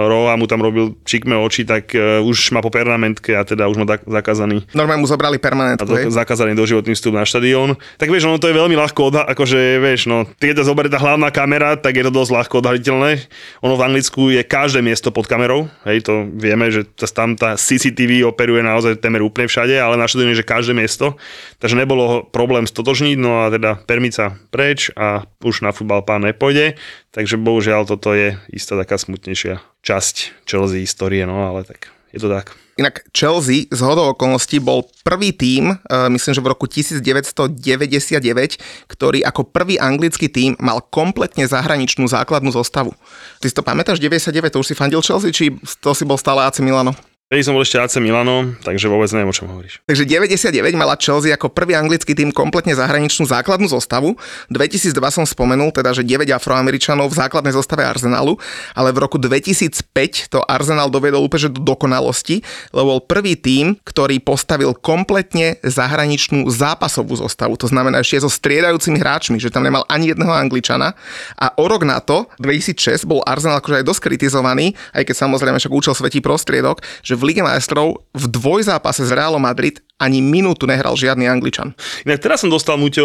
[0.08, 3.76] roh a mu tam robil čikme oči, tak už má po permanentke a teda už
[3.82, 4.64] má zakázaný.
[4.72, 7.76] Normálne mu zobrali permanentku, do, Zakázaný doživotný vstup na štadión.
[8.00, 11.02] Tak vieš, ono to je veľmi ľahko odha- akože vieš, no, keď to zoberie tá
[11.02, 13.28] hlavná kamera, tak je to dosť ľahko odhaliteľné.
[13.66, 18.24] Ono v Anglicku je každé miesto pod kamerou, hej, to vieme, že tam tá CCTV
[18.24, 21.18] operuje naozaj temer úplne všade, ale naštudujem, že každé miesto.
[21.58, 26.78] Takže nebolo problém stotožniť, no a teda permica preč a už na futbal pán nepôjde.
[27.10, 32.30] Takže bohužiaľ toto je istá taká smutnejšia časť Chelsea histórie, no ale tak je to
[32.30, 32.54] tak.
[32.78, 39.26] Inak Chelsea z hodou okolností bol prvý tím, uh, myslím, že v roku 1999, ktorý
[39.26, 42.94] ako prvý anglický tím mal kompletne zahraničnú základnú zostavu.
[43.42, 46.46] Ty si to pamätáš, 99, to už si fandil Chelsea, či to si bol stále
[46.46, 46.94] AC Milano?
[47.28, 49.84] Vtedy som bol ešte AC Milano, takže vôbec neviem, o čom hovoríš.
[49.84, 50.48] Takže 99
[50.80, 54.16] mala Chelsea ako prvý anglický tým kompletne zahraničnú základnú zostavu.
[54.48, 58.40] 2002 som spomenul teda, že 9 afroameričanov v základnej zostave Arsenalu,
[58.72, 64.24] ale v roku 2005 to Arsenal dovedol úplne do dokonalosti, lebo bol prvý tým, ktorý
[64.24, 67.60] postavil kompletne zahraničnú zápasovú zostavu.
[67.60, 70.96] To znamená ešte so striedajúcimi hráčmi, že tam nemal ani jedného Angličana.
[71.36, 75.60] A o rok na to, 2006, bol Arsenal akože aj dosť kritizovaný, aj keď samozrejme
[75.60, 80.70] však účel svetí prostriedok, že v Lige majstrov v dvojzápase z Realom Madrid ani minútu
[80.70, 81.74] nehral žiadny Angličan.
[82.06, 83.02] Inak teraz som dostal, Muťo,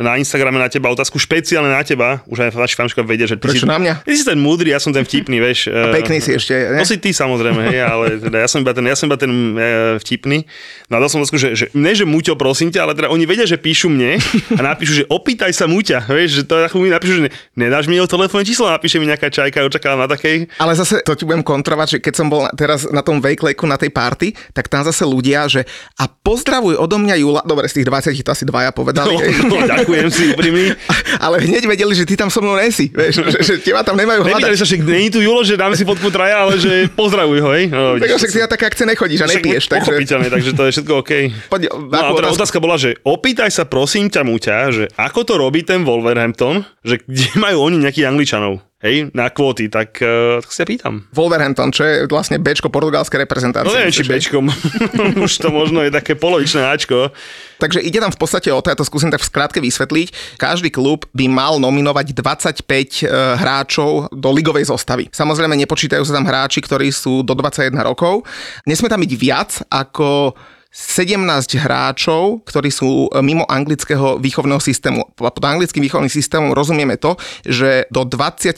[0.00, 2.24] na Instagrame na teba otázku špeciálne na teba.
[2.24, 4.08] Už aj vaši fanúškovia vedia, že ty Prečo si, na mňa?
[4.08, 5.68] Ty si ten múdry, ja som ten vtipný, vieš.
[5.68, 6.80] A pekný si ešte, ne?
[6.80, 9.28] To si ty samozrejme, hej, ale teda ja som iba ten, ja som iba ten
[9.28, 9.64] e,
[10.00, 10.48] vtipný.
[10.88, 13.28] No a dal som otázku, že, že ne, že Muťo, prosím ťa, ale teda oni
[13.28, 14.16] vedia, že píšu mne
[14.56, 17.22] a napíšu, že opýtaj sa Muťa, vieš, že to mi napíšu, že
[17.60, 20.48] nedáš mi jeho telefónne číslo, napíše mi nejaká čajka, očakávam na takej.
[20.56, 23.76] Ale zase to ti budem kontrovať, že keď som bol teraz na tom Wake na
[23.76, 25.68] tej party, tak tam zase ľudia, že
[26.00, 27.40] A pozdravuj odo mňa Jula.
[27.44, 29.12] Dobre, z tých 20 to asi dvaja povedali.
[29.12, 29.20] No,
[29.52, 30.72] no, ďakujem si úprimný.
[31.24, 32.88] Ale hneď vedeli, že ty tam so mnou nesi.
[32.88, 34.56] Vieš, že, že teba tam nemajú Nepýtali hľadať.
[34.56, 37.50] sa, že nie je tu Julo, že dáme si fotku traja, ale že pozdravuj ho,
[37.52, 37.68] hej.
[37.68, 39.64] No, Tak však ty na také akcie nechodíš a nepiješ.
[39.68, 41.12] Takže Pochopiteľne, takže to je všetko OK.
[41.52, 42.38] poď, No a teda otázku?
[42.40, 46.96] otázka bola, že opýtaj sa prosím ťa, Muťa, že ako to robí ten Wolverhampton, že
[46.98, 51.04] kde majú oni nejakých Angličanov, hej, na kvóty, tak, uh, tak sa pýtam.
[51.12, 53.68] Wolverhampton, čo je vlastne Bčko portugalskej reprezentácie.
[53.68, 54.04] No neviem, či?
[54.08, 54.48] Bčkom,
[55.24, 57.12] už to možno je také polovičné Ačko.
[57.60, 60.40] Takže ide tam v podstate o to, ja to skúsim tak v skratke vysvetliť.
[60.40, 65.12] Každý klub by mal nominovať 25 e, hráčov do ligovej zostavy.
[65.12, 68.24] Samozrejme nepočítajú sa tam hráči, ktorí sú do 21 rokov.
[68.64, 70.32] Nesmie tam byť viac ako
[70.70, 75.02] 17 hráčov, ktorí sú e, mimo anglického výchovného systému.
[75.18, 78.54] Pod anglickým výchovným systémom rozumieme to, že do 23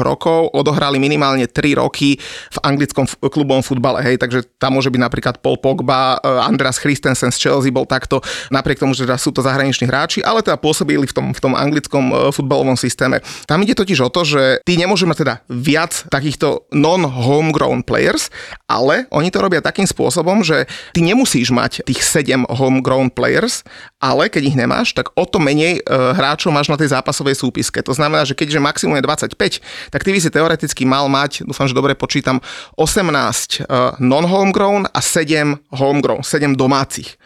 [0.00, 2.16] rokov odohrali minimálne 3 roky
[2.48, 4.00] v anglickom f- klubovom futbale.
[4.00, 8.24] Hej, takže tam môže byť napríklad Paul Pogba, e, Andreas Christensen z Chelsea bol takto,
[8.48, 11.52] napriek tomu, že teda sú to zahraniční hráči, ale teda pôsobili v tom, v tom
[11.52, 13.20] anglickom e, futbalovom systéme.
[13.44, 18.32] Tam ide totiž o to, že ty nemôžeš mať teda viac takýchto non-homegrown players,
[18.64, 20.64] ale oni to robia takým spôsobom, že
[20.96, 23.66] ty nemusíš mať tých 7 homegrown players,
[23.98, 27.80] ale keď ich nemáš, tak o to menej e, hráčov máš na tej zápasovej súpiske.
[27.82, 31.66] To znamená, že keďže maximum je 25, tak ty by si teoreticky mal mať, dúfam,
[31.66, 32.38] že dobre počítam,
[32.76, 37.16] 18 e, non-homegrown a 7 homegrown, 7 domácich.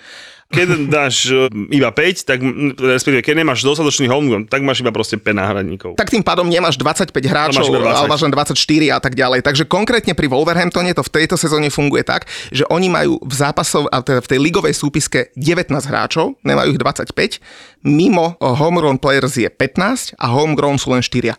[0.47, 2.39] Keď dáš e, iba 5, tak
[2.79, 5.91] respektíve, keď nemáš dostatočný home, tak máš iba proste 5 náhradníkov.
[5.99, 7.99] tak tým pádom nemáš 25 hráčov, máš iba 20.
[7.99, 9.43] ale máš len 24 a tak ďalej.
[9.43, 13.91] Takže konkrétne pri Wolverhamptone to v tejto sezóne funguje tak, že oni majú v zápasov,
[13.91, 17.43] teda v tej ligovej súpiske 19 hráčov, nemajú ich 25,
[17.87, 21.35] mimo eh, homegrown players je 15 a homegrown sú len 4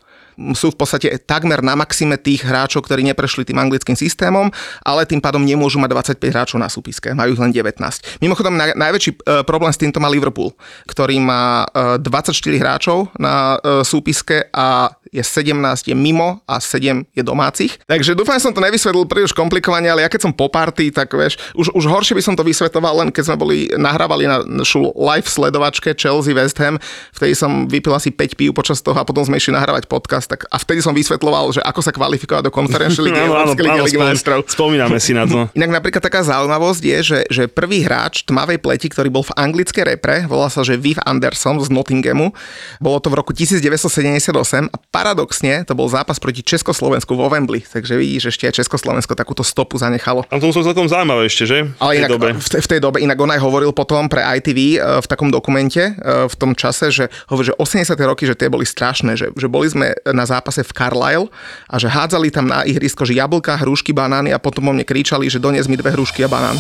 [0.54, 4.54] sú v podstate takmer na maxime tých hráčov, ktorí neprešli tým anglickým systémom,
[4.86, 8.22] ale tým pádom nemôžu mať 25 hráčov na súpiske, majú ich len 19.
[8.22, 10.54] Mimochodom, naj, najväčší e, problém s týmto má Liverpool,
[10.86, 15.56] ktorý má e, 24 hráčov na e, súpiske a je 17
[15.88, 17.80] je mimo a 7 je domácich.
[17.88, 21.12] Takže dúfam, že som to nevysvetlil príliš komplikovane, ale ja keď som po party, tak
[21.16, 24.92] vieš, už, už horšie by som to vysvetoval, len keď sme boli, nahrávali na našu
[24.94, 26.80] live sledovačke Chelsea West Ham,
[27.16, 30.46] vtedy som vypil asi 5 pív počas toho a potom sme išli nahrávať podcast, tak
[30.52, 34.40] a vtedy som vysvetloval, že ako sa kvalifikovať do konferenčnej ligy, Európskej ligy, ligy majstrov.
[34.46, 35.48] spomíname si na to.
[35.58, 39.84] Inak napríklad taká zaujímavosť je, že, že prvý hráč tmavej pleti, ktorý bol v anglickej
[39.96, 42.36] repre, volal sa, že Viv Anderson z Nottinghamu,
[42.84, 44.36] bolo to v roku 1978
[44.68, 49.42] a paradoxne to bol zápas proti Československu vo Wembley, takže vidíš, ešte aj Československo takúto
[49.42, 50.28] stopu zanechalo.
[50.28, 51.58] A tomu som celkom zaujímavé ešte, že?
[51.80, 52.28] Ale V tej inak dobe.
[52.36, 55.94] v, v tej dobe, inak on aj hovoril potom pre ITV e, v takom dokumente
[55.94, 55.94] e,
[56.28, 57.96] v tom čase, že hovorí, že 80.
[58.04, 61.30] roky, že tie boli strašné, že, že boli sme na zápase v Carlisle
[61.70, 65.30] a že hádzali tam na ihrisko, že jablka, hrušky, banány a potom o mne kričali,
[65.30, 66.58] že donies mi dve hrušky a banán.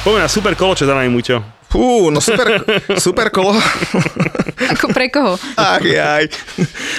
[0.00, 1.38] Poďme na super kolo, čo za nami, Muťo.
[1.70, 2.64] Fú, no super,
[3.04, 3.52] super kolo.
[4.74, 5.38] Ako pre koho?
[5.54, 6.26] Ach, jaj.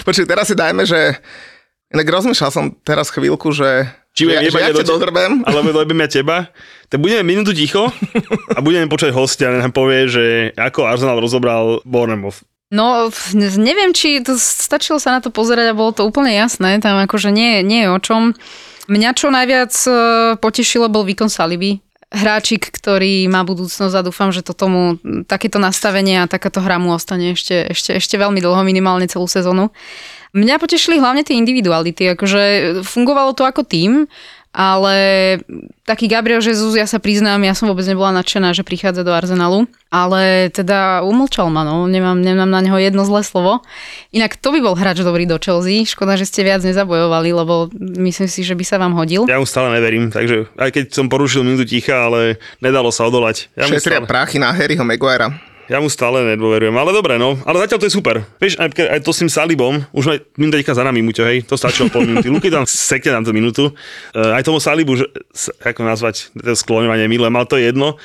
[0.08, 1.18] Počuj, teraz si dajme, že...
[1.92, 3.90] Inak rozmýšľal som teraz chvíľku, že...
[4.12, 5.32] Či ja, budeme ja ťa do te- dodrbem.
[5.48, 6.52] Alebo dojebeme teba.
[6.92, 7.88] Tak budeme minútu ticho
[8.52, 10.24] a budeme počať hostia, nám povie, že
[10.60, 12.44] ako Arsenal rozobral Bournemouth.
[12.72, 16.80] No, neviem, či to stačilo sa na to pozerať a bolo to úplne jasné.
[16.80, 18.22] Tam akože nie, nie je o čom.
[18.88, 19.92] Mňa čo najviac e,
[20.40, 21.84] potešilo bol výkon Saliby.
[22.12, 26.96] Hráčik, ktorý má budúcnosť a dúfam, že to tomu takéto nastavenie a takáto hra mu
[26.96, 29.72] ostane ešte, ešte, ešte veľmi dlho, minimálne celú sezónu.
[30.32, 32.42] Mňa potešili hlavne tie individuality, akože
[32.88, 34.08] fungovalo to ako tým,
[34.52, 34.96] ale
[35.88, 39.64] taký Gabriel Jesus, ja sa priznám, ja som vôbec nebola nadšená, že prichádza do Arsenalu,
[39.88, 43.64] ale teda umlčal ma, no, nemám, nemám na neho jedno zlé slovo.
[44.12, 48.28] Inak to by bol hráč dobrý do Chelsea, škoda, že ste viac nezabojovali, lebo myslím
[48.28, 49.24] si, že by sa vám hodil.
[49.32, 53.48] Ja mu stále neverím, takže aj keď som porušil minútu ticha, ale nedalo sa odolať.
[53.56, 55.51] Ja Šetria stále, prachy na Harryho Maguirea.
[55.72, 57.40] Ja mu stále nedôverujem, ale dobre, no.
[57.48, 58.28] Ale zatiaľ to je super.
[58.44, 61.56] Vieš, aj, aj to s tým Salibom, už aj minúta za nami, Muťo, hej, to
[61.56, 62.28] stačilo pol minúty.
[62.28, 63.72] Luky tam sekne nám tú minútu.
[64.12, 65.08] Uh, aj tomu Salibu, že,
[65.64, 67.96] ako nazvať, to skloňovanie milé, mal to jedno.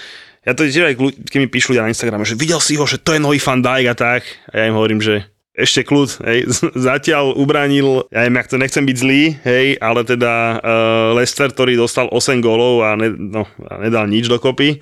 [0.47, 3.03] Ja to tiež aj, keď mi píšu ľudia na Instagrame, že videl si ho, že
[3.03, 4.23] to je nový fan Dijk a tak.
[4.55, 5.27] A ja im hovorím, že
[5.59, 6.47] ešte kľud, hej,
[6.95, 11.75] zatiaľ ubranil, ja neviem, jak to nechcem byť zlý, hej, ale teda uh, Leicester, ktorý
[11.75, 14.79] dostal 8 gólov a, ne, no, a nedal nič dokopy.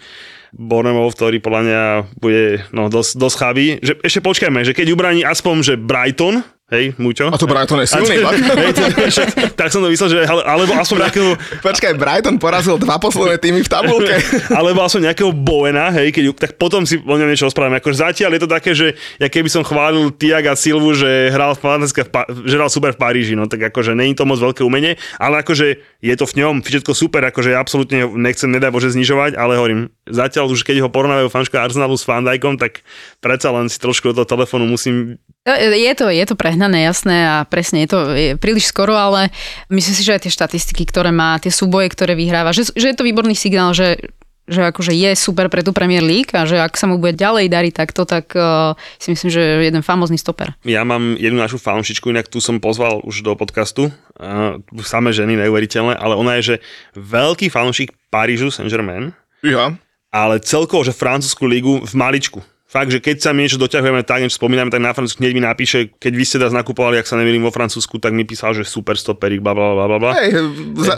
[0.54, 1.82] Bournemouth, ktorý podľa mňa
[2.22, 3.66] bude no, dosť, dosť chabý.
[3.82, 7.29] Že, ešte počkajme, že keď ubraní aspoň, že Brighton, hej, Muťo.
[7.29, 8.24] A to Brighton je silný,
[8.61, 12.81] hej, to, však, tak som to myslel, že ale- alebo aspoň nejakého, Počkaj, Brighton porazil
[12.81, 14.14] dva posledné týmy v tabulke.
[14.59, 17.79] alebo aspoň nejakého Bowena, hej, keď, tak potom si o ňom niečo rozprávame.
[17.79, 21.62] Akože zatiaľ je to také, že ja keby som chválil Tiaga Silvu, že hral, v
[22.09, 25.44] Pa- že hral super v Paríži, no tak akože není to moc veľké umenie, ale
[25.44, 29.57] akože je to v ňom všetko super, akože ja absolútne nechcem, nedaj Bože, znižovať, ale
[29.57, 32.85] hovorím, zatiaľ už keď ho porovnávajú fanška Arsenalu s Van Dijkom, tak
[33.20, 37.37] predsa len si trošku do toho telefónu musím Je to, je to prehnané, jasné a
[37.44, 39.28] presne je to je príliš skoro, ale
[39.68, 42.96] myslím si, že aj tie štatistiky, ktoré má, tie súboje, ktoré vyhráva, že, že je
[42.96, 44.00] to výborný signál, že
[44.44, 47.48] že akože je super pre tú Premier League a že ak sa mu bude ďalej
[47.48, 50.52] dariť takto, tak uh, si myslím, že je jeden famózny stoper.
[50.68, 55.40] Ja mám jednu našu fanšičku, inak tu som pozval už do podcastu, uh, same ženy,
[55.40, 56.57] neuveriteľné, ale ona je, že
[56.92, 59.72] veľký fanšik Parížu Saint-Germain, Ja.
[60.12, 62.44] ale celkovo, že francúzsku ligu v maličku.
[62.74, 65.46] Fakt, že keď sa my niečo doťahujeme tak, niečo spomíname, tak na Francúzsku hneď mi
[65.46, 68.66] napíše, keď vy ste teraz nakupovali, ak sa nemýlim vo Francúzsku, tak mi písal, že
[68.66, 70.10] super stoperik, bla bla bla bla.
[70.18, 70.42] Hej,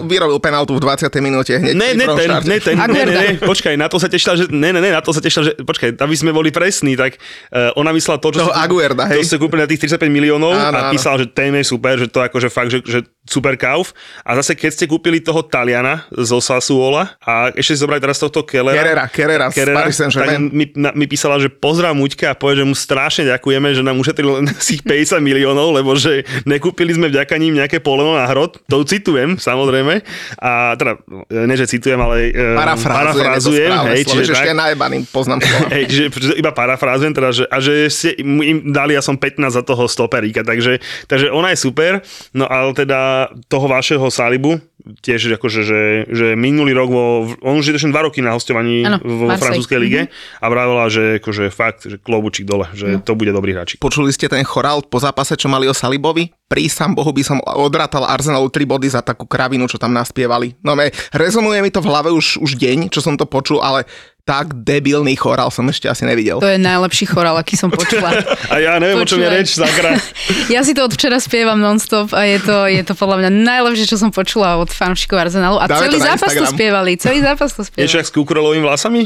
[0.08, 1.12] vyrobil penaltu v 20.
[1.20, 1.76] minúte hneď.
[1.76, 4.72] Ne, ne ten, ne ten, ne, ne, ne, počkaj, na to sa tešila, že, ne,
[4.72, 7.92] ne, ne, na to sa tešila, že, počkaj, aby sme boli presní, tak uh, ona
[7.92, 9.20] myslela to, čo Toho Aguerda, hej.
[9.20, 12.08] To ste kúpili na tých 35 miliónov Áno, a písala, že ten je super, že
[12.08, 13.92] to akože fakt, že, že super kauf.
[14.24, 18.46] A zase keď ste kúpili toho Taliana zo Sassuola a ešte si zobrali teraz tohto
[18.46, 22.64] Kellera, Kerrera z Paris tak mi, na, mi písala, že pozdrav Muťka a povie, že
[22.70, 27.34] mu strašne ďakujeme, že nám ušetril len asi 50 miliónov, lebo že nekúpili sme vďaka
[27.42, 28.62] ním nejaké poleno na hrod.
[28.70, 30.06] To citujem, samozrejme.
[30.38, 34.46] A teda, ne, že citujem, ale e, Parafrázujem, parafrázujem hej, čiže tak.
[34.46, 35.42] je najebaný, poznám.
[35.74, 39.50] Hej, čiže čiže iba parafrázujem, teda, že, a že ste im dali, ja som 15
[39.50, 40.78] za toho stoperíka, takže,
[41.10, 46.72] takže ona je super, no ale teda toho vašeho Salibu, tiež akože, že, že minulý
[46.72, 47.04] rok, vo,
[47.42, 49.42] on už je tuším 2 roky na hostovaní vo Marseille.
[49.42, 50.00] francúzskej lige
[50.38, 53.82] a vravela, že akože fakt, že klobučík dole, že to bude dobrý hráčik.
[53.82, 56.30] Počuli ste ten chorál po zápase, čo mali o Salibovi?
[56.46, 60.54] Prísam Bohu by som odrátal Arsenalu 3 body za takú kravinu, čo tam naspievali.
[60.62, 63.82] No me, rezonuje mi to v hlave už, už deň, čo som to počul, ale
[64.26, 66.42] tak debilný chorál som ešte asi nevidel.
[66.42, 68.10] To je najlepší chorál, aký som počula.
[68.52, 69.38] A ja neviem, o čom je Počúvaj.
[69.38, 69.90] reč, sakra.
[70.54, 73.86] Ja si to od včera spievam nonstop a je to, je to podľa mňa najlepšie,
[73.86, 75.62] čo som počula od fanúšikov Arsenalu.
[75.62, 76.54] A Dáme celý to zápas to Instagram.
[76.58, 77.82] spievali, celý zápas to spievali.
[77.86, 79.00] Niečo jak s kukurelovými vlasami?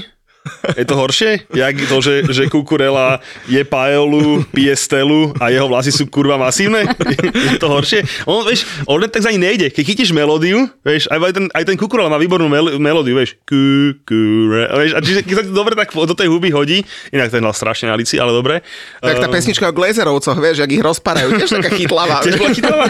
[0.72, 1.44] Je to horšie?
[1.52, 6.88] Jak to, že, že kukurela je paelu, pije stelu a jeho vlasy sú kurva masívne?
[7.52, 8.00] Je to horšie?
[8.24, 9.68] On, vieš, on tak za ní nejde.
[9.68, 13.36] Keď chytíš melódiu, vieš, aj ten, aj ten kukurela má výbornú mel- melódiu, vieš.
[13.44, 17.44] Kukure, vieš, a čiže keď sa to dobre tak do tej huby hodí, inak ten
[17.44, 18.64] hlas strašne na lici, ale dobre.
[19.04, 22.24] Tak tá Ehm, pesnička o Glazerovcoch, vieš, jak ich rozparajú, tiež taká chytlavá.
[22.24, 22.86] Tiež bola chytlavá.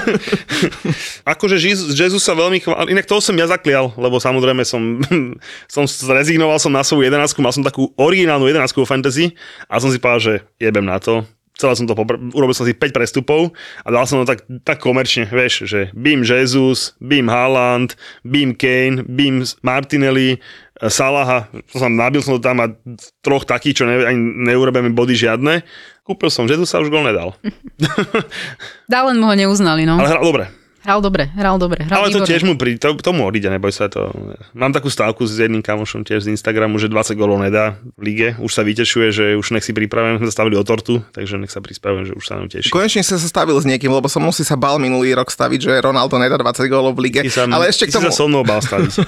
[1.27, 5.03] akože Jesus sa veľmi chvál, inak toho som ja zaklial, lebo samozrejme som,
[5.75, 5.85] som
[6.15, 9.35] rezignoval som na svoju jedenáctku, mal som takú originálnu jedenáctku vo fantasy
[9.67, 11.27] a som si povedal, že jebem na to.
[11.59, 13.53] Celé som to popr- urobil som si 5 prestupov
[13.85, 19.05] a dal som to tak, tak komerčne, vieš, že Bim Jesus, Bim Haaland, Bim Kane,
[19.05, 20.41] Bim Martinelli,
[20.81, 22.73] Salaha, to som nabil som to tam a
[23.21, 25.61] troch takých, čo ne, ani neurobíme body žiadne.
[26.07, 27.37] Kúpil som Jezusa, už gol nedal.
[28.89, 30.01] Dá len mu ho neuznali, no.
[30.01, 30.60] Ale hral dobre.
[30.81, 31.85] Hral dobre, hral dobre.
[31.85, 32.31] Hral Ale to výborne.
[32.33, 34.09] tiež mu pri, to, tomu odíde, neboj sa to.
[34.57, 38.29] Mám takú stávku s jedným kamošom tiež z Instagramu, že 20 golov nedá v lige.
[38.41, 41.61] Už sa vytešuje, že už nech si pripravujem, sme stavili o tortu, takže nech sa
[41.61, 42.73] pripravujem, že už sa nám teší.
[42.73, 46.17] Konečne sa stavil s niekým, lebo som musí sa bal minulý rok staviť, že Ronaldo
[46.17, 47.21] nedá 20 gólov v lige.
[47.29, 48.09] Sa, ale ešte k tomu...
[48.09, 49.05] sa so mnou bál staviť.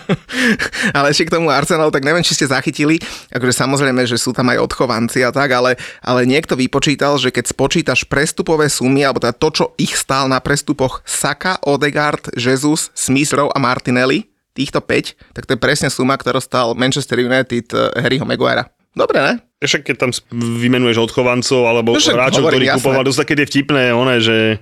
[0.98, 3.00] ale ešte k tomu Arsenal, tak neviem, či ste zachytili,
[3.32, 7.48] akože samozrejme, že sú tam aj odchovanci a tak, ale, ale niekto vypočítal, že keď
[7.48, 13.30] spočítaš prestupové sumy, alebo teda to, čo ich stál na prestupoch Saka, Odegaard, Jesus, Smith
[13.32, 18.02] Rowe a Martinelli, týchto 5, tak to je presne suma, ktorú stal Manchester United eh,
[18.02, 18.68] Harryho Maguirea.
[18.92, 19.34] Dobre, ne?
[19.64, 23.82] Však keď tam vymenuješ odchovancov alebo No hráčov, ktorí kupovali, to sa keď je vtipné,
[23.96, 24.60] one, že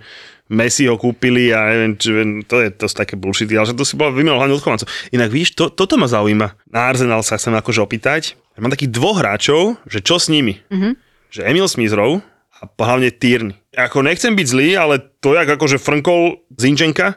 [0.51, 2.11] Messi ho kúpili a neviem, či,
[2.47, 4.91] to je to také bullshity, ale že to si bola vymenil hlavne odchovancov.
[5.15, 6.59] Inak víš, to, toto ma zaujíma.
[6.71, 8.35] Na Arsenal sa chcem akože opýtať.
[8.59, 10.59] Mám takých dvoch hráčov, že čo s nimi?
[10.69, 10.93] Mm-hmm.
[11.31, 12.21] Že Emil Smizrov
[12.61, 13.57] a hlavne Tierney.
[13.71, 17.15] Ako nechcem byť zlý, ale to jak akože frnkol Zinčenka,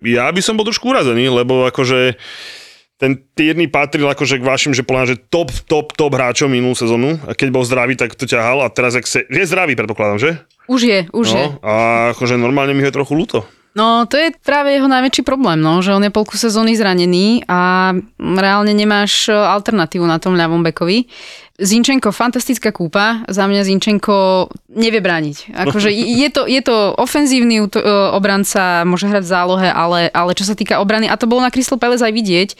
[0.00, 2.16] ja by som bol trošku urazený, lebo akože
[3.00, 7.16] ten Tierney patril akože k vašim, že podľa že top, top, top hráčom minulú sezónu.
[7.24, 10.30] A keď bol zdravý, tak to ťahal a teraz, ak se, je zdravý, predpokladám, že?
[10.68, 11.44] Už je, už je.
[11.48, 11.72] No, a
[12.12, 13.48] akože normálne mi je trochu ľúto.
[13.70, 17.94] No, to je práve jeho najväčší problém, no, že on je polku sezóny zranený a
[18.18, 21.06] reálne nemáš e, alternatívu na tom ľavom bekovi.
[21.60, 23.20] Zinčenko, fantastická kúpa.
[23.28, 25.52] Za mňa Zinčenko nevie brániť.
[25.52, 25.92] Akože
[26.24, 27.66] je to, je to ofenzívny e,
[28.16, 31.52] obranca, môže hrať v zálohe, ale, ale čo sa týka obrany, a to bolo na
[31.52, 32.56] Crystal Palace aj vidieť, e,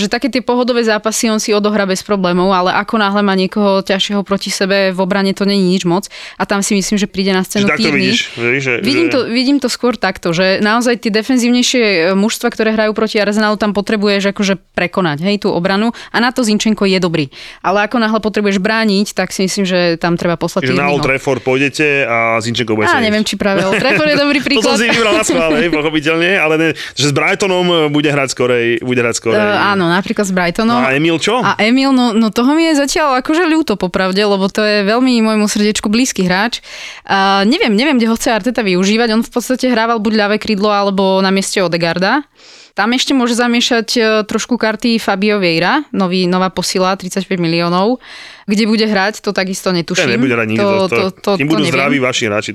[0.00, 3.84] že také tie pohodové zápasy on si odohrá bez problémov, ale ako náhle má niekoho
[3.84, 6.08] ťažšieho proti sebe v obrane, to není nič moc.
[6.40, 7.68] A tam si myslím, že príde na scénu
[8.64, 12.96] že, Vidím to, vidím to skôr takto, že naozaj tie defenzívnejšie e, mužstva, ktoré hrajú
[12.96, 17.28] proti Arsenalu, tam potrebuješ akože prekonať hej, tú obranu a na to Zinčenko je dobrý.
[17.60, 21.02] Ale ako náhle potrebuješ brániť, tak si myslím, že tam treba poslať Čiže na Old.
[21.02, 23.02] Trafford pôjdete a Zinčenko bude sedieť.
[23.02, 24.64] neviem, či práve Old Trafford je dobrý To príklad.
[24.64, 28.66] som si vybral na schvál, hej, pochopiteľne, ale ne, že s Brightonom bude hrať skorej,
[28.86, 29.42] bude hrať skorej.
[29.42, 30.78] Uh, áno, napríklad s Brightonom.
[30.78, 31.42] No a Emil čo?
[31.42, 35.18] A Emil, no, no toho mi je zatiaľ akože ľúto popravde, lebo to je veľmi
[35.26, 36.62] môjmu srdiečku blízky hráč.
[37.02, 39.08] Uh, neviem, neviem, kde ho chce Arteta využívať.
[39.10, 42.22] On v podstate hrával buď ľavé krídlo alebo na mieste Odegarda.
[42.72, 48.00] Tam ešte môže zamiešať e, trošku karty Fabio Vieira, nový, nová posila, 35 miliónov.
[48.48, 50.16] Kde bude hrať, to takisto netuším.
[50.16, 50.64] nebude hrať nikto.
[50.64, 51.72] to, To, to, to, to budú neviem.
[51.76, 52.52] zdraví vaši hráči.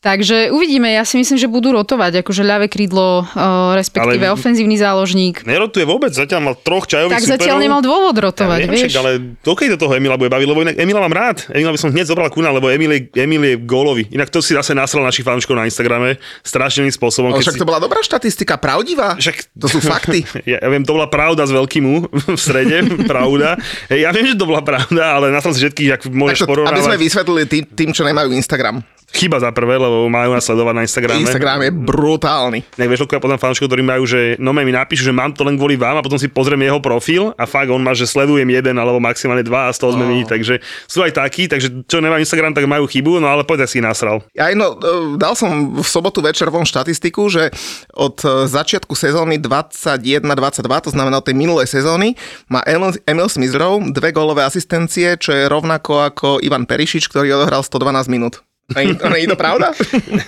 [0.00, 0.08] To...
[0.10, 4.74] Takže uvidíme, ja si myslím, že budú rotovať, akože ľavé krídlo, uh, respektíve Ale- ofenzívny
[4.74, 5.44] záložník.
[5.44, 7.36] Nerotuje vôbec, zatiaľ mal troch čajových Tak superov.
[7.36, 8.82] zatiaľ nemal dôvod Ja rotovať, viem, vieš.
[8.88, 11.44] však, ale dokedy to toho Emila bude baviť, lebo inak Emila mám rád.
[11.52, 14.08] Emila by som hneď zobral kuna, lebo Emil je, Emil je gólový.
[14.08, 17.30] Inak to si zase nasral našich fanúškov na Instagrame strašným spôsobom.
[17.30, 17.60] Ale však si...
[17.60, 19.20] to bola dobrá štatistika, pravdivá.
[19.20, 20.24] Však- To sú fakty.
[20.48, 21.96] Ja, ja viem, to bola pravda s veľkým U
[22.32, 23.60] v strede, pravda.
[23.92, 26.80] Hej, ja viem, že to bola pravda, ale nasral si všetkých, ak môžeš Takto, aby
[26.80, 27.04] sme porovnávať.
[27.04, 28.80] vysvetlili tým, tým, čo nemajú Instagram.
[29.10, 31.22] Chyba za prvé, lebo majú nás sledovať na Instagrame.
[31.22, 32.60] Instagram je brutálny.
[32.70, 35.42] Tak vieš, koľko ja potom fanúšikov, ktorí majú, že no mi napíšu, že mám to
[35.46, 38.48] len kvôli vám a potom si pozriem jeho profil a fakt on má, že sledujem
[38.48, 41.98] jeden alebo maximálne dva a z toho sme my, takže sú aj takí, takže čo
[41.98, 44.22] nemajú Instagram, tak majú chybu, no ale poď si nasral.
[44.36, 47.50] Ja no, e, dal som v sobotu večer von štatistiku, že
[47.94, 52.14] od e, začiatku sezóny 21-22, to znamená od tej minulej sezóny,
[52.50, 58.10] má Emil, Smizrov dve gólové asistencie, čo je rovnako ako Ivan Perišič, ktorý odohral 112
[58.10, 58.42] minút.
[58.70, 59.74] Není to, není to pravda?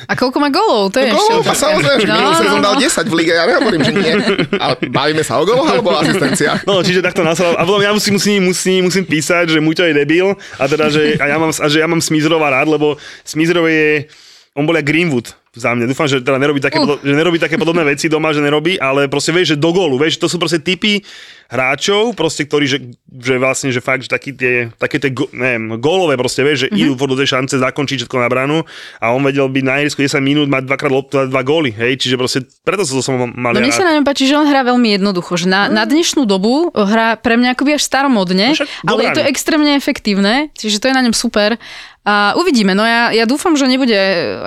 [0.04, 0.90] A koľko má golov?
[0.90, 2.64] To je ešte Gólov, a samozrejme, že No, minulú no, sezón no.
[2.64, 4.12] dal 10 v lige, ja nehovorím, že nie.
[4.56, 6.60] Ale bavíme sa o goloch alebo o asistenciách?
[6.64, 7.54] No, čiže takto nasral.
[7.54, 10.26] A potom ja musím, musím, musím, musím písať, že Muťo je debil
[10.56, 14.10] a teda, že, a ja mám, a že ja mám Smizrova rád, lebo Smizrov je,
[14.52, 15.84] on bol jak Greenwood za mňa.
[15.84, 16.84] Dúfam, že teda nerobí také, Uh.
[16.88, 19.96] podo- že nerobí také podobné veci doma, že nerobí, ale proste vieš, že do gólu,
[19.96, 21.04] vieš, to sú proste typy
[21.52, 22.78] hráčov, proste, ktorí, že,
[23.12, 26.96] že vlastne, že fakt, že taký tie, také tie, neviem, gólové proste, vieš, že mm-hmm.
[26.96, 28.64] idú do tej šance zakončiť všetko na branu
[28.96, 32.00] a on vedel byť na ihrisku 10 minút, mať dvakrát loptu a dva góly, hej,
[32.00, 34.48] čiže proste, preto som to som mal No mne sa na ňom páči, že on
[34.48, 38.58] hrá veľmi jednoducho, že na, na dnešnú dobu hrá pre mňa akoby až staromodne, No
[38.64, 41.60] však ale je to extrémne efektívne, čiže to je na ňom super.
[42.02, 43.94] A uvidíme, no ja, ja dúfam, že nebude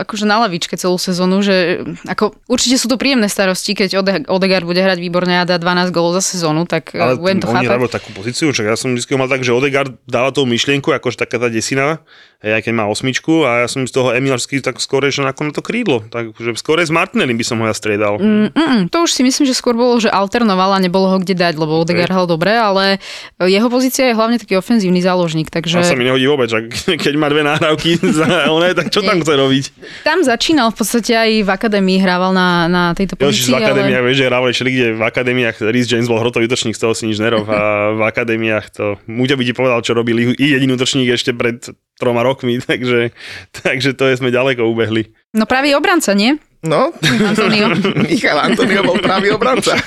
[0.03, 4.67] akože na lavičke celú sezónu, že ako, určite sú to príjemné starosti, keď Ode, Odegaard
[4.67, 7.91] bude hrať výborne a dá 12 golov za sezónu, tak Ale budem to oni chápať.
[7.91, 11.37] takú pozíciu, že ja som vždy mal tak, že Odegaard dáva tú myšlienku, akože taká
[11.37, 12.01] tá desina,
[12.45, 15.53] aj keď má osmičku a ja som z toho Emilarsky tak skôr, že ako na
[15.55, 16.05] to krídlo.
[16.05, 18.21] Takže skôr s Martinellim by som ho ja striedal.
[18.21, 18.53] Mm.
[18.53, 21.57] Mm, to už si myslím, že skôr bolo, že alternoval a nebolo ho kde dať,
[21.57, 23.01] lebo Odegaard hral dobre, ale
[23.41, 25.81] jeho pozícia je hlavne taký ofenzívny záložník, takže...
[25.81, 26.53] A sa mi nehodí vôbec,
[27.05, 29.63] keď má dve nahrávky za oné, tak čo tam chce robiť?
[30.05, 34.01] Tam začínal v podstate aj v akadémii, hrával na, na tejto Jožiš pozícii, v akadémiách,
[34.01, 34.07] ale...
[34.11, 37.17] vieš, že hrávali všelikde v akadémiách, Rhys James bol hrotový útočník, z toho si nič
[37.17, 41.31] nerov a v akadémiách to, Muťo by ti povedal, čo robil i jediný útočník ešte
[41.31, 43.11] pred troma rokmi, takže,
[43.51, 45.11] takže to je, sme ďaleko ubehli.
[45.35, 46.39] No pravý obranca, nie?
[46.65, 46.89] No,
[47.21, 47.69] Antonio.
[48.09, 49.77] Michal Antonio bol pravý obranca.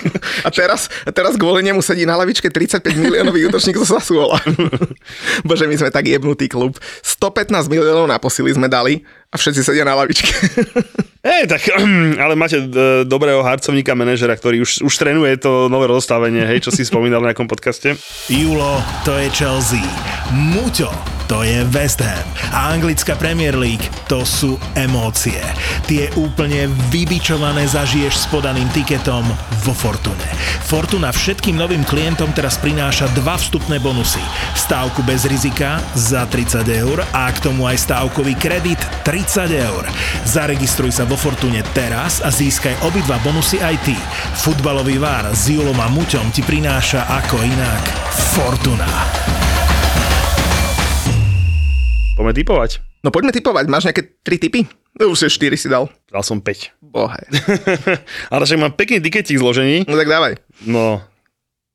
[0.46, 4.38] A teraz, a teraz kvôli nemu sedí na lavičke 35 miliónový útočník zo Sassuola.
[5.48, 6.78] Bože, my sme tak jebnutý klub.
[7.02, 10.32] 115 miliónov na posily sme dali a všetci sedia na lavičke.
[11.18, 11.62] Ej, tak,
[12.24, 12.66] ale máte e,
[13.04, 17.34] dobrého harcovníka, manažera, ktorý už, už trénuje to nové rozstavenie, hej, čo si spomínal v
[17.34, 17.98] nejakom podcaste.
[18.32, 19.82] Julo, to je Chelsea.
[20.30, 20.88] Muťo,
[21.28, 22.24] to je West Ham.
[22.56, 25.36] A anglická Premier League, to sú emócie.
[25.84, 29.26] Tie úplne vybičované zažiješ s podaným tiketom
[29.66, 30.28] vo Fortune.
[30.64, 34.24] Fortuna všetkým novým klientom teraz prináša dva vstupné bonusy.
[34.56, 38.80] Stávku bez rizika za 30 eur a k tomu aj stávkový kredit
[39.18, 39.82] 30 eur.
[40.22, 43.98] Zaregistruj sa vo Fortune teraz a získaj obidva bonusy aj ty.
[44.38, 47.82] Futbalový vár s Julom a Muťom ti prináša ako inak
[48.38, 48.86] Fortuna.
[52.14, 52.70] Poďme typovať.
[53.02, 54.70] No poďme typovať, máš nejaké tri typy?
[54.94, 55.90] No už si 4 si dal.
[56.06, 56.78] Dal som 5.
[56.78, 57.18] Bohe.
[58.32, 59.82] ale však mám pekný tiketík zložení.
[59.82, 60.38] No tak dávaj.
[60.62, 61.02] No,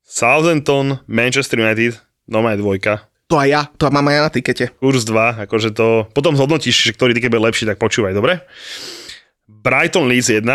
[0.07, 3.03] Southampton, Manchester United, no aj dvojka.
[3.33, 4.65] To aj ja, to mám aj ja na tikete.
[4.77, 6.05] Kurs 2, akože to...
[6.13, 8.45] Potom zhodnotíš, že ktorý tiket bude lepší, tak počúvaj, dobre?
[9.49, 10.45] Brighton Leeds 1,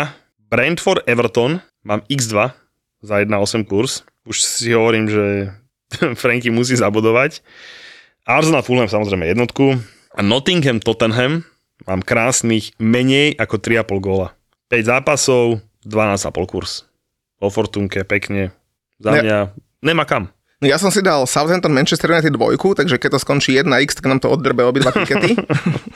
[0.47, 2.55] Brentford Everton, mám x2
[3.03, 4.07] za 1,8 kurz.
[4.23, 5.51] Už si hovorím, že
[6.23, 7.43] Franky musí zabudovať.
[8.23, 9.75] Arsenal Fulham samozrejme jednotku.
[10.15, 11.43] A Nottingham Tottenham
[11.83, 14.31] mám krásnych menej ako 3,5 góla.
[14.71, 16.87] 5 zápasov, 12,5 kurz.
[17.43, 18.55] O Fortunke, pekne.
[19.03, 19.37] Za Ne- mňa
[19.83, 20.31] nemá kam.
[20.59, 24.11] No ja som si dal Southampton Manchester United dvojku, takže keď to skončí 1x, tak
[24.11, 25.39] nám to oddrbe obidva tikety.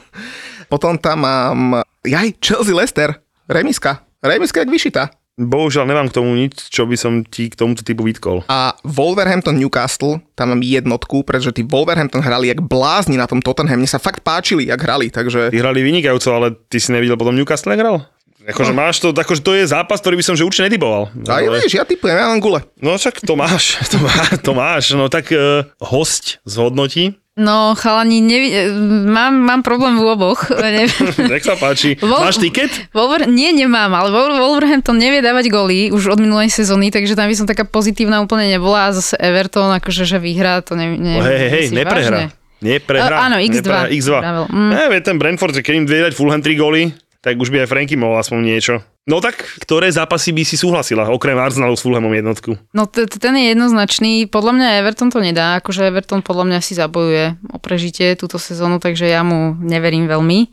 [0.71, 3.19] Potom tam mám, jaj, Chelsea Leicester,
[3.51, 4.07] remiska.
[4.23, 5.11] Remiska jak vyšitá.
[5.33, 8.47] Bohužiaľ nemám k tomu nič, čo by som ti k tomuto typu vytkol.
[8.47, 13.81] A Wolverhampton Newcastle, tam mám jednotku, pretože tí Wolverhampton hrali jak blázni na tom Tottenham.
[13.81, 15.51] Mne sa fakt páčili, jak hrali, takže...
[15.51, 18.05] Ty hrali vynikajúco, ale ty si nevidel potom Newcastle hral?
[18.43, 21.07] Akože máš to, akože to je zápas, ktorý by som že určite netypoval.
[21.31, 22.59] A ja vieš, ja typujem, ja mám gule.
[22.83, 24.91] No však to máš, to, má, to máš.
[24.93, 27.15] No tak uh, host zhodnotí.
[27.33, 28.69] No, chalani, nevi- e,
[29.09, 30.53] mám, mám problém v oboch.
[30.53, 30.85] Neviem.
[31.33, 31.97] Nech sa páči.
[31.97, 32.69] Vol- Máš tiket?
[32.93, 37.25] Wolver- nie, nemám, ale Wol- Wolverhampton nevie dávať goly už od minulej sezóny, takže tam
[37.25, 41.17] by som taká pozitívna úplne nebola a zase Everton, akože že vyhrá, to ne, ne,
[41.17, 42.29] Oh, hej, hej, neprehra.
[42.29, 42.37] vážne?
[42.61, 43.15] Neprehra.
[43.17, 43.65] A- áno, X2.
[43.65, 44.11] Neprehra, X2.
[44.13, 44.45] Vravel.
[44.53, 44.69] Mm.
[44.69, 47.71] Ne, ten Brentford, že keď im vie dať Fulham 3 góly, tak už by aj
[47.71, 48.83] Franky mohol aspoň niečo.
[49.07, 52.55] No tak, ktoré zápasy by si súhlasila, okrem Arsenalu s Fulhamom jednotku?
[52.75, 54.27] No t- t- ten je jednoznačný.
[54.27, 58.83] Podľa mňa Everton to nedá, akože Everton podľa mňa si zabojuje o prežitie túto sezónu,
[58.83, 60.51] takže ja mu neverím veľmi.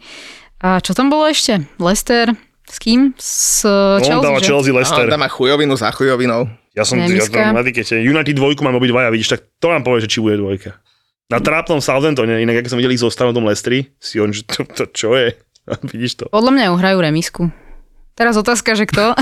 [0.62, 1.66] A čo tam bolo ešte?
[1.78, 2.34] Leicester?
[2.70, 3.14] S kým?
[3.18, 4.46] S On Chelsea, dáva že?
[4.46, 5.06] Chelsea A Leicester.
[5.10, 6.46] dáma chujovinu za chujovinou.
[6.70, 7.50] Ja som ja Remiska.
[7.50, 7.98] som na tikete.
[7.98, 10.78] United dvojku mám obidvaja, vidíš, tak to nám povie, že či bude dvojka.
[11.30, 14.46] Na trápnom Southamptone, inak ako som videl ich zostavu v tom Leicestri, si on, že
[14.46, 15.34] to, to čo je?
[15.94, 16.24] Vidíš to?
[16.30, 17.42] Podľa mňa uhrajú remisku.
[18.14, 19.16] Teraz otázka, že kto?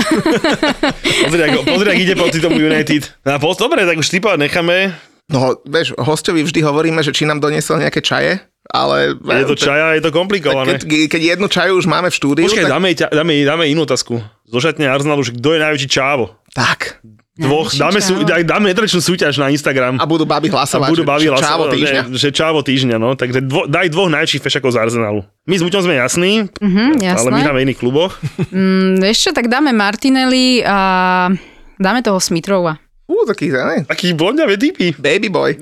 [1.23, 3.07] Pozri, ako, pozri, ak ide proti tomu United.
[3.23, 4.91] No a po, dobre, tak už typovať necháme.
[5.29, 9.13] No, vieš, hostovi vždy hovoríme, že či nám doniesol nejaké čaje, ale...
[9.13, 10.81] Je to čaja, je to komplikované.
[10.81, 12.73] Keď, keď jednu čaju už máme v štúdiu, Počkaj, tak...
[12.73, 14.19] dáme, dáme, dáme inú otázku.
[14.49, 16.33] Zožatne Arsenalu, že kto je najväčší čávo?
[16.57, 16.99] tak.
[17.39, 19.95] Dvoch, dáme, sú, dáme netrečnú súťaž na Instagram.
[19.95, 22.01] A budú baby A hlasovať, budú baví že čávo týždňa.
[22.05, 23.15] Že, že čávo týždňa, no.
[23.15, 25.23] Takže dvo, daj dvoch najväčších fešakov z Arsenalu.
[25.47, 27.55] My s Muťom sme jasní, Mhm, ale my jasné.
[27.55, 28.11] v iných kluboch.
[28.51, 30.77] Mm, ešte tak dáme Martinelli a
[31.79, 32.75] dáme toho Smithrova.
[33.09, 33.89] Ú, taký, ne?
[33.89, 34.93] Taký blondiavé typy.
[34.93, 35.57] Baby boy.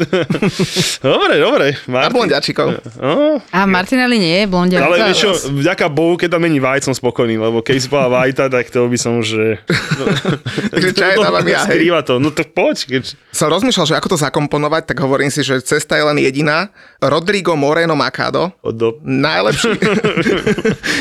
[1.07, 1.67] Dobre, dobre.
[1.79, 2.11] A Martin.
[2.11, 2.67] blondiačikov.
[2.99, 4.83] No, A Martinelli nie je blondia.
[4.83, 8.11] ale vieš čo, vďaka Bohu, keď tam není White, som spokojný, lebo keď si povedal
[8.11, 9.63] Whitea, tak to by som, že...
[10.75, 11.79] Takže čaje dávam ja, hej.
[11.79, 12.77] Skrýva to, no to poď.
[12.83, 13.03] Keď...
[13.31, 16.67] Som rozmýšľal, že ako to zakomponovať, tak hovorím si, že cesta je len jediná.
[16.99, 18.99] Rodrigo Moreno Macado, Do...
[18.99, 19.71] najlepší,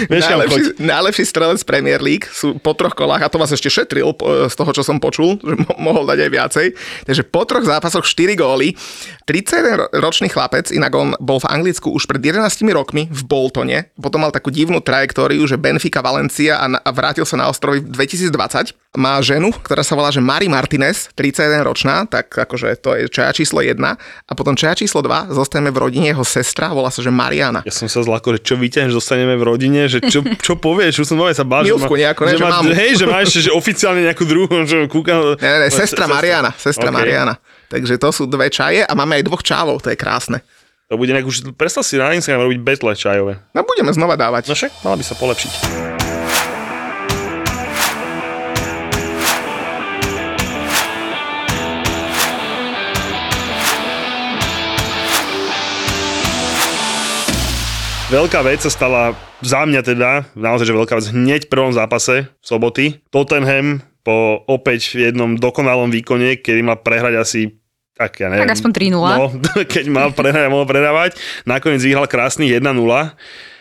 [0.07, 4.13] Vieš, najlepší, najlepší strelec Premier League sú po troch kolách a to vás ešte šetril
[4.47, 6.67] z toho, čo som počul, že mo- mohol dať aj viacej.
[7.09, 8.77] Takže po troch zápasoch 4 góly.
[9.25, 12.45] 31 ro- ročný chlapec, inak on bol v Anglicku už pred 11
[12.77, 17.41] rokmi v Boltone, potom mal takú divnú trajektóriu, že Benfica Valencia a, a vrátil sa
[17.41, 18.86] na ostrovy v 2020.
[18.97, 23.37] Má ženu, ktorá sa volá, že Mari Martinez, 31 ročná, tak akože to je čaja
[23.37, 23.77] číslo 1.
[23.77, 27.61] A potom čaja číslo 2, zostaneme v rodine jeho sestra, volá sa, že Mariana.
[27.69, 31.07] Ja som sa zlako, že čo vyťahneš, zostaneme v rodine, že čo, čo povieš, už
[31.13, 33.41] som nové sa bál, že Milvku nejakú, ne, že, že má, hej, že má ešte
[33.47, 35.37] že oficiálne nejakú druhú, že kúkam.
[35.37, 36.97] Ne, ne, ne, sestra Mariana, sestra Ok.
[36.97, 37.37] Mariana.
[37.69, 40.41] Takže to sú dve čaje a máme aj dvoch čávov, to je krásne.
[40.87, 43.43] To bude nejak už, predstav si na Instagram robiť betle čajové.
[43.51, 44.47] No budeme znova dávať.
[44.47, 45.53] No však, mala by sa polepšiť.
[58.07, 62.31] Veľká vec sa stala za mňa teda, naozaj, že veľká vec, hneď v prvom zápase
[62.39, 63.03] soboty.
[63.11, 67.43] Tottenham po opäť v jednom dokonalom výkone, kedy mal prehrať asi
[67.99, 68.47] tak ja neviem.
[68.47, 68.95] Tak aspoň 3:0.
[68.95, 69.27] No,
[69.75, 71.19] keď mal prehrať, mohol prehrávať.
[71.49, 72.63] Nakoniec vyhral krásny 1-0.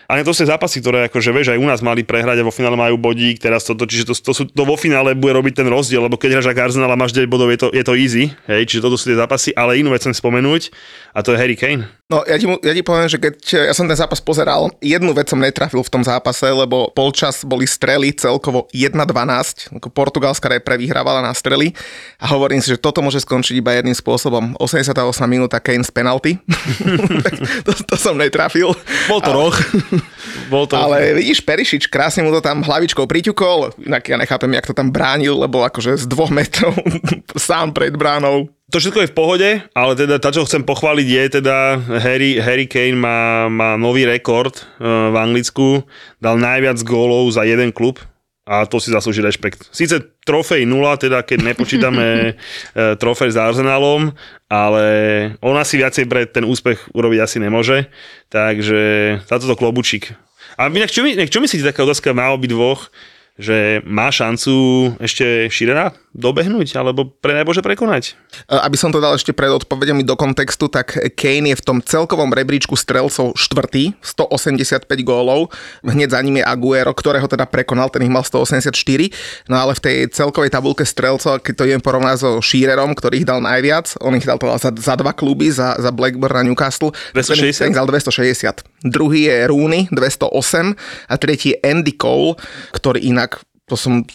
[0.06, 2.78] Ale to sú zápasy, ktoré akože vieš, aj u nás mali prehrať a vo finále
[2.78, 6.06] majú bodík, teraz toto, čiže to, to, sú, to vo finále bude robiť ten rozdiel,
[6.06, 8.70] lebo keď hráš ako Arsenal a máš 9 bodov, je to, je to easy, hej,
[8.70, 10.70] čiže toto sú tie zápasy, ale inú vec chcem spomenúť
[11.18, 11.90] a to je Harry Kane.
[12.06, 13.36] No ja ti, ja ti poviem, že keď
[13.66, 17.66] ja som ten zápas pozeral, jednu vec som netrafil v tom zápase, lebo polčas boli
[17.66, 21.74] strely celkovo 1-12, ako portugalská repre vyhrávala na strely
[22.22, 24.54] a hovorím si, že toto môže skončiť iba jedným spôsobom.
[24.62, 24.94] 88
[25.26, 26.38] minúta Kane z penalty.
[27.66, 28.78] To, to som netrafil.
[29.10, 29.56] Bol to roh.
[30.54, 34.70] Bol to Ale vidíš, Perišič krásne mu to tam hlavičkou priťukol, inak ja nechápem, jak
[34.70, 36.76] to tam bránil, lebo akože z dvoch metrov
[37.38, 38.50] sám pred bránou.
[38.74, 42.66] To všetko je v pohode, ale teda to, čo chcem pochváliť je teda Harry, Harry
[42.66, 45.86] Kane má, má nový rekord uh, v Anglicku,
[46.18, 48.02] dal najviac gólov za jeden klub
[48.46, 49.74] a to si zaslúži rešpekt.
[49.74, 54.14] Sice trofej 0, teda keď nepočítame uh, trofej s Arsenalom,
[54.46, 54.86] ale
[55.42, 57.90] on asi viacej pre ten úspech urobiť asi nemôže,
[58.30, 60.14] takže za toto klobučík.
[60.56, 62.94] A inak čo, my, čo myslíte taká otázka na obi dvoch,
[63.36, 64.54] že má šancu
[65.04, 68.16] ešte Širera dobehnúť, alebo pre najbože prekonať?
[68.48, 71.78] E, Aby som to dal ešte pred odpovediami do kontextu, tak Kane je v tom
[71.84, 75.52] celkovom rebríčku strelcov štvrtý, 185 gólov.
[75.84, 78.72] Hneď za ním je Aguero, ktorého teda prekonal, ten ich mal 184.
[79.52, 83.28] No ale v tej celkovej tabulke strelcov, keď to idem porovnať so Shearerom, ktorý ich
[83.28, 86.96] dal najviac, on ich dal teda za, za dva kluby, za, za Blackburn a Newcastle.
[87.12, 87.68] 260?
[87.68, 88.64] Ten ich dal 260.
[88.88, 92.40] Druhý je Rooney, 208 a tretí je Andy Cole,
[92.72, 93.25] ktorý inak
[93.66, 94.06] to som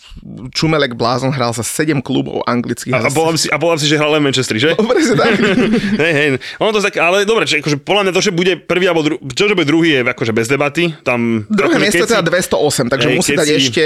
[0.55, 2.95] čumelek blázon, hral za 7 klubov anglických.
[2.95, 4.79] A, a, volám si, a volám si, že hral len Manchester, že?
[4.79, 5.35] Presne tak.
[6.07, 6.29] hej, hej.
[6.63, 9.19] Ono to tak, ale dobre, že akože podľa mňa to, že bude prvý alebo druhý,
[9.35, 10.95] čo, že bude druhý je akože bez debaty.
[11.03, 13.85] Tam, Druhé akože miesto keď teda si- 208, takže Hej, musí dať si- ešte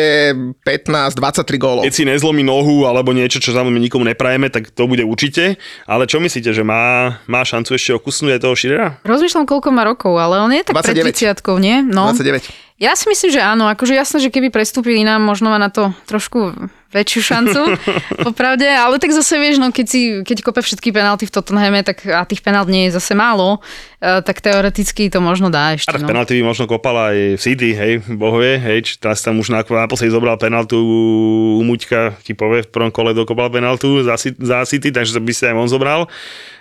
[0.69, 1.83] 15-23 gólov.
[1.89, 5.57] Keď si nezlomí nohu alebo niečo, čo samozrejme nikomu neprajeme, tak to bude určite.
[5.89, 9.01] Ale čo myslíte, že má, má šancu ešte okusnúť aj toho Širera?
[9.01, 11.09] Rozmýšľam, koľko má rokov, ale on je tak 29.
[11.09, 11.81] pred 30 nie?
[11.81, 12.13] No.
[12.13, 12.74] 29.
[12.85, 13.65] Ja si myslím, že áno.
[13.73, 16.53] Akože jasné, že keby prestúpili nám, možno má na to trošku
[16.95, 17.61] väčšiu šancu,
[18.27, 22.07] popravde, ale tak zase vieš, no keď, si, keď kope všetky penalty v Tottenhame, tak
[22.07, 23.59] a tých penalt nie je zase málo,
[23.99, 25.91] eh, tak teoreticky to možno dá ešte.
[25.91, 26.09] A tak No.
[26.09, 29.67] penalty by možno kopal aj v City, hej, bohovie, hej, či teraz tam už na-
[29.67, 34.89] naposledy zobral penaltu u Muťka, ti povie, v prvom kole dokopal penaltu za, za City,
[34.89, 36.07] takže by si aj on zobral.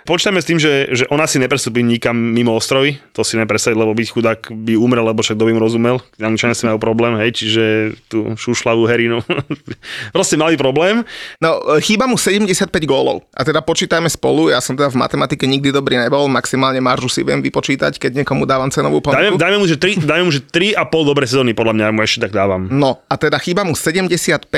[0.04, 3.92] Počítajme s tým, že, že ona si neprestúpi nikam mimo ostrovy, to si nepredstaviť, lebo
[3.92, 7.30] byť chudák by umrel, lebo však kto by mu rozumel, Angličania si majú problém, hej,
[7.32, 7.64] čiže
[8.06, 9.24] tú šušlavú herinu,
[10.24, 11.04] proste mali problém.
[11.36, 13.28] No, e, chýba mu 75 gólov.
[13.36, 17.20] A teda počítajme spolu, ja som teda v matematike nikdy dobrý nebol, maximálne maržu si
[17.20, 19.38] viem vypočítať, keď niekomu dávam cenovú Dajme, ponuku.
[19.38, 22.32] dajme, mu, že 3, dajme mu, že 3,5 dobré sezóny, podľa mňa mu ešte tak
[22.32, 22.72] dávam.
[22.72, 24.48] No, a teda chýba mu 75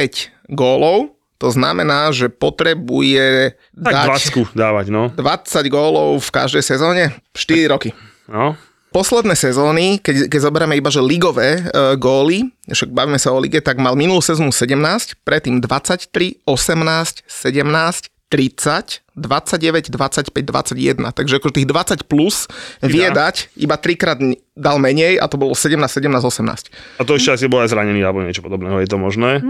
[0.46, 4.06] gólov, to znamená, že potrebuje Tak dať
[4.54, 5.10] 20 dávať, no.
[5.12, 7.02] 20 gólov v každej sezóne,
[7.34, 7.90] 4 roky.
[8.30, 8.54] no.
[8.96, 13.60] Posledné sezóny, keď, keď zoberieme iba, že ligové e, góly, však bavíme sa o lige,
[13.60, 21.12] tak mal minulú sezónu 17, predtým 23, 18, 17, 30, 29, 25, 21.
[21.12, 22.48] Takže ako tých 20 plus
[22.80, 24.16] vie dať, iba trikrát
[24.56, 26.96] dal menej a to bolo 17, 17, 18.
[26.96, 29.44] A to ešte asi bol aj zranený alebo niečo podobného, je to možné?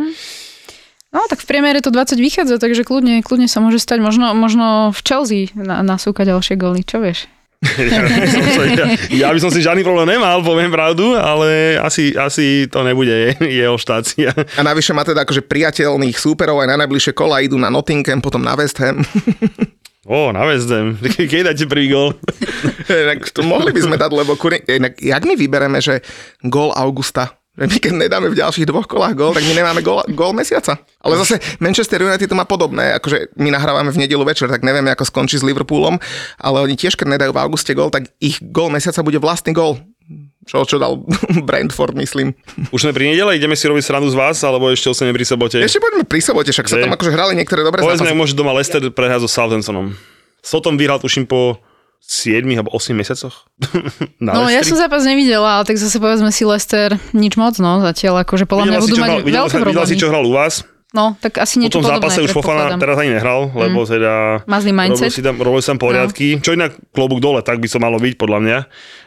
[1.14, 4.02] No tak v priemere to 20 vychádza, takže kľudne, kľudne sa môže stať.
[4.02, 7.30] Možno, možno v Chelsea na, nasúka ďalšie góly, čo vieš?
[7.76, 8.52] Ja by, som
[9.12, 13.36] ja, by som si žiadny problém nemal, poviem pravdu, ale asi, asi to nebude je-
[13.64, 14.30] jeho štácia.
[14.32, 18.40] A navyše má teda akože priateľných súperov aj na najbližšie kola idú na Nottingham, potom
[18.40, 19.02] na West Ham.
[20.06, 20.94] Ó, na West Ham.
[21.30, 22.14] Keď dáte prvý gol?
[22.86, 24.62] Inak to mohli by sme dať, lebo kuri...
[24.62, 25.98] Inak, jak my vybereme, že
[26.46, 30.04] gól Augusta že my keď nedáme v ďalších dvoch kolách gól, tak my nemáme gól,
[30.12, 30.76] gól mesiaca.
[31.00, 34.92] Ale zase Manchester United to má podobné, akože my nahrávame v nedelu večer, tak nevieme,
[34.92, 35.96] ako skončí s Liverpoolom,
[36.36, 39.80] ale oni tiež, keď nedajú v auguste gól, tak ich gól mesiaca bude vlastný gól.
[40.46, 41.02] Čo, čo dal
[41.48, 42.30] Brentford, myslím.
[42.70, 45.58] Už sme pri nedele, ideme si robiť srandu z vás, alebo ešte ostane pri sobote?
[45.58, 48.14] Ešte poďme pri sobote, však sa tam akože hrali niektoré dobré Povedzme, zápasy.
[48.14, 49.98] ak môže doma Leicester prehrať so Southamptonom.
[50.46, 51.58] Sotom vyhral, tuším, po
[52.00, 53.48] 7 alebo 8 mesiacoch.
[54.22, 54.68] Na No ja Leicesteri.
[54.68, 58.64] som zápas nevidela, ale tak zase povedzme si Lester nič moc, no zatiaľ akože podľa
[58.68, 60.62] mňa budú mať hral, videla, veľké videla si, čo hral u vás.
[60.94, 64.40] No, tak asi Po niečo tom podobné, zápase už Fofana teraz ani nehral, lebo teda
[64.48, 65.12] Má zlý robil mindset.
[65.12, 68.14] si tam, robil si tam poriadky, čo inak klobúk dole, tak by to malo byť
[68.16, 68.58] podľa mňa.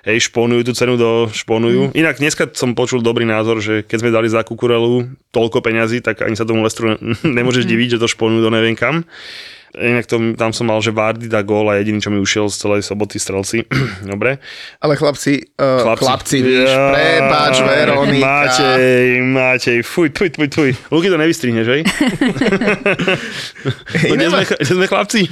[0.06, 1.96] Hej, šponujú tú cenu do šponujú.
[1.98, 6.22] Inak dneska som počul dobrý názor, že keď sme dali za Kukurelu toľko peňazí, tak
[6.22, 6.94] ani sa tomu Lestru
[7.26, 9.02] nemôžeš diviť, že to šponujú do neviem kam.
[9.78, 12.58] Inak to, tam som mal, že Vardy dá gól a jediný, čo mi ušiel z
[12.58, 13.70] celej soboty strelci.
[14.10, 14.42] Dobre.
[14.82, 18.26] Ale chlapci, uh, chlapci, chlapci víš, Ja, prepáč, Veronika.
[18.26, 20.74] Matej, Matej, fuj, tuj, tuj, tuj.
[20.90, 21.82] Luky to nevystrihneš, hej?
[24.10, 25.30] no, kde, sme, sme chlapci?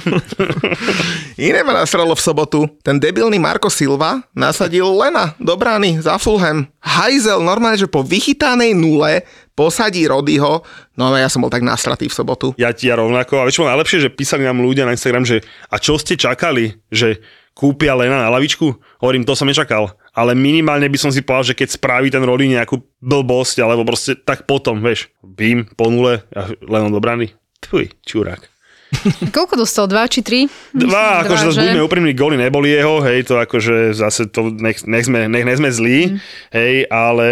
[1.50, 2.70] Iné ma nasralo v sobotu.
[2.86, 6.70] Ten debilný Marko Silva nasadil Lena do brány za Fulham.
[6.78, 9.26] Hajzel normálne, že po vychytanej nule
[9.58, 10.62] posadí Rodyho.
[10.94, 12.46] No ja som bol tak nasratý v sobotu.
[12.54, 13.42] Ja ti ja rovnako.
[13.42, 16.78] A vieš, čo najlepšie, že písali nám ľudia na Instagram, že a čo ste čakali,
[16.88, 17.18] že
[17.50, 18.70] kúpia Lena na lavičku?
[19.02, 19.98] Hovorím, to som nečakal.
[20.14, 24.14] Ale minimálne by som si povedal, že keď spraví ten Rody nejakú blbosť, alebo proste
[24.14, 27.34] tak potom, vieš, bím, po nule a Lenon do brany.
[27.58, 28.42] Tuj, čurák.
[29.36, 29.84] Koľko dostal?
[29.84, 30.46] Dva či tri?
[30.72, 31.62] Dva, Myslím, akože zase že?
[31.66, 35.58] buďme úprimní, góly neboli jeho, hej, to akože zase to nech, nech, sme, nech, nech
[35.58, 36.18] sme zlí, Mhm.
[36.50, 37.28] hej, ale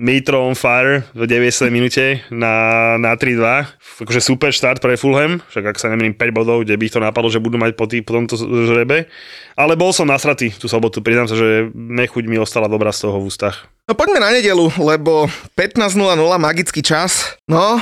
[0.00, 4.00] Mitro on fire v 90 minúte na, na 3-2.
[4.00, 7.04] Akože super štart pre Fulham, však ak sa nemýlim 5 bodov, kde by ich to
[7.04, 9.12] napadlo, že budú mať po, tý, po tomto žrebe.
[9.60, 13.20] Ale bol som nasratý tú sobotu, priznám sa, že nechuť mi ostala dobrá z toho
[13.20, 13.68] v ústach.
[13.84, 15.92] No poďme na nedelu, lebo 15.00
[16.40, 17.36] magický čas.
[17.44, 17.76] No,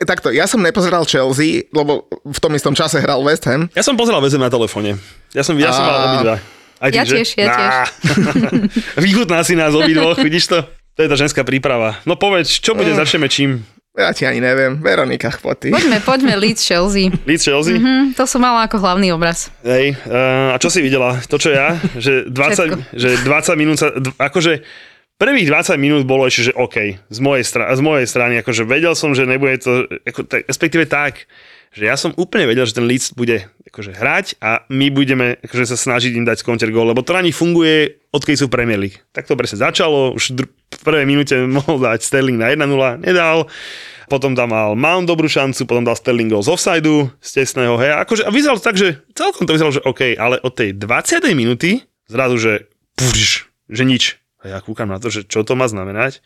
[0.00, 3.68] takto, ja som nepozeral Chelsea, lebo v tom istom čase hral West Ham.
[3.76, 4.96] Ja som pozeral väzem na telefóne.
[5.36, 6.36] Ja som, ja som A- mal obidva.
[6.78, 7.74] Aj Ja tiež, ja tiež.
[9.04, 10.77] Vychutná si nás obidvoch, vidíš to?
[10.98, 12.02] To je tá ženská príprava.
[12.02, 12.98] No povedz, čo bude, Mm.
[12.98, 13.62] začneme čím?
[13.94, 14.78] Ja ti ani neviem.
[14.78, 15.68] Veronika, chpoď ty.
[15.70, 17.10] Poďme, poďme Leeds Chelsea.
[17.28, 17.74] Leeds Chelsea?
[17.74, 19.50] Hm, to som mala ako hlavný obraz.
[19.62, 21.18] Hej, uh, a čo si videla?
[21.24, 21.78] To, čo ja?
[21.92, 24.62] Že 20, že 20 minút sa, akože
[25.14, 28.94] prvých 20 minút bolo ešte, že OK, z mojej, stra- z mojej strany, akože vedel
[28.94, 31.26] som, že nebude to, ako, tak, respektíve tak,
[31.72, 35.68] že ja som úplne vedel, že ten Leeds bude akože hrať a my budeme akože
[35.68, 38.98] sa snažiť im dať counter goal, lebo to na nich funguje, odkedy sú Premier League.
[39.12, 43.46] Tak to presne začalo, už dr- v prvej minúte mohol dať Sterling na 1-0, nedal,
[44.08, 47.92] potom tam mal Mount dobrú šancu, potom dal Sterling gol z offsideu, z tesného, hej,
[48.08, 51.28] akože, a vyzeralo to tak, že celkom to vyzeralo, že OK, ale od tej 20.
[51.36, 52.52] minúty zrazu, že
[52.96, 54.16] púš, že nič.
[54.40, 56.24] A ja kúkam na to, že čo to má znamenať.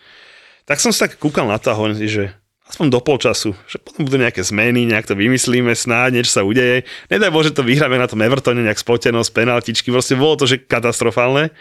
[0.62, 2.30] Tak som sa tak kúkal na to a hovorím si, že
[2.68, 6.86] aspoň do polčasu, že potom budú nejaké zmeny, nejak to vymyslíme, snáď niečo sa udeje.
[7.08, 11.52] Nedaj Bože, to vyhráme na tom Evertone nejak spotenosť, penaltičky, proste bolo to, že katastrofálne.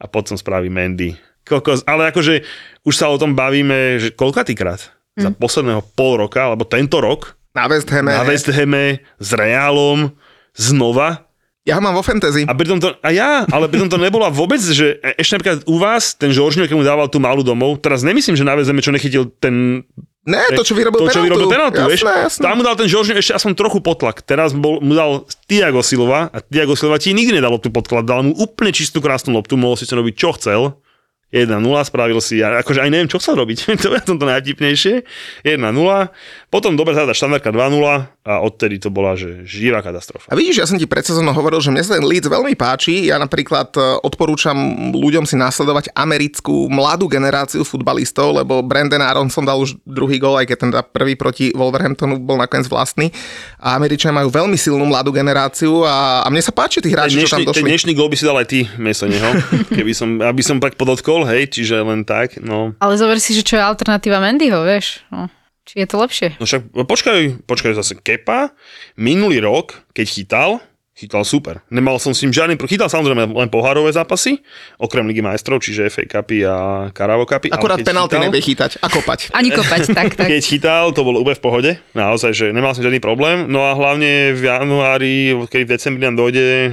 [0.00, 1.12] A potom spraví Mandy.
[1.44, 2.40] Kokos, ale akože
[2.84, 4.80] už sa o tom bavíme, že koľkatýkrát
[5.18, 8.14] za posledného pol roka, alebo tento rok, Na West Hame.
[8.14, 10.14] na West Hame s Realom,
[10.54, 11.26] znova,
[11.68, 12.48] Ja ho mám vo fantasy.
[12.48, 15.76] a pritom to, a ja, ale pritom to nebola vôbec, že e- ešte napríklad u
[15.76, 18.94] vás, ten Žoržňo, keď mu dával tú malú domov, teraz nemyslím, že na VZM, čo
[18.94, 19.84] nechytil ten...
[20.20, 21.26] Ne, to, čo vyrobil to, čo penaltu.
[21.32, 22.04] vyrobil penaltu, vieš?
[22.04, 22.42] jasné, jasné.
[22.44, 24.20] Tam mu dal ten Žoržňo ešte aspoň trochu potlak.
[24.20, 28.28] Teraz bol, mu dal Tiago Silva a Tiago Silva ti nikdy nedal tu podklad, dal
[28.28, 30.76] mu úplne čistú krásnu loptu, mohol si sa robiť čo chcel.
[31.30, 34.94] 1-0, spravil si, a akože aj neviem, čo chcel robiť, to je to najvtipnejšie.
[35.46, 35.62] 1-0,
[36.50, 40.30] potom dobre záda štandardka 2-0 a odtedy to bola, že živá katastrofa.
[40.30, 43.10] A vidíš, ja som ti pred sezónou hovoril, že mne sa ten Leeds veľmi páči.
[43.10, 44.54] Ja napríklad e, odporúčam
[44.94, 50.46] ľuďom si nasledovať americkú mladú generáciu futbalistov, lebo Brandon Aronson dal už druhý gól, aj
[50.46, 53.10] keď ten prvý proti Wolverhamptonu bol nakoniec vlastný.
[53.58, 57.34] A Američania majú veľmi silnú mladú generáciu a, a mne sa páči tí hráči, čo
[57.34, 57.66] tam dnešný, ten došli.
[57.66, 59.30] dnešný gol by si dal aj ty, miesto neho,
[59.76, 62.78] keby som, aby som tak podotkol, hej, čiže len tak, no.
[62.78, 65.02] Ale zober si, že čo je alternatíva Mendyho, vieš.
[65.10, 65.26] No,
[65.64, 66.28] či je to lepšie?
[66.40, 68.52] No však počkaj, počkaj zase Kepa,
[68.96, 70.50] minulý rok, keď chytal,
[71.00, 71.64] chytal super.
[71.72, 74.44] Nemal som s ním žiadny, chytal samozrejme len pohárové zápasy,
[74.76, 77.48] okrem Ligy majstrov, čiže FA Cupy a Caravo Cupy.
[77.48, 79.32] Akurát penalty chytal- nevie chytať a kopať.
[79.32, 80.28] Ani kopať, tak, tak.
[80.28, 81.70] Keď chytal, to bolo úplne v pohode.
[81.96, 83.48] Naozaj, že nemal som žiadny problém.
[83.48, 86.72] No a hlavne v januári, keď v decembri nám dojde uh,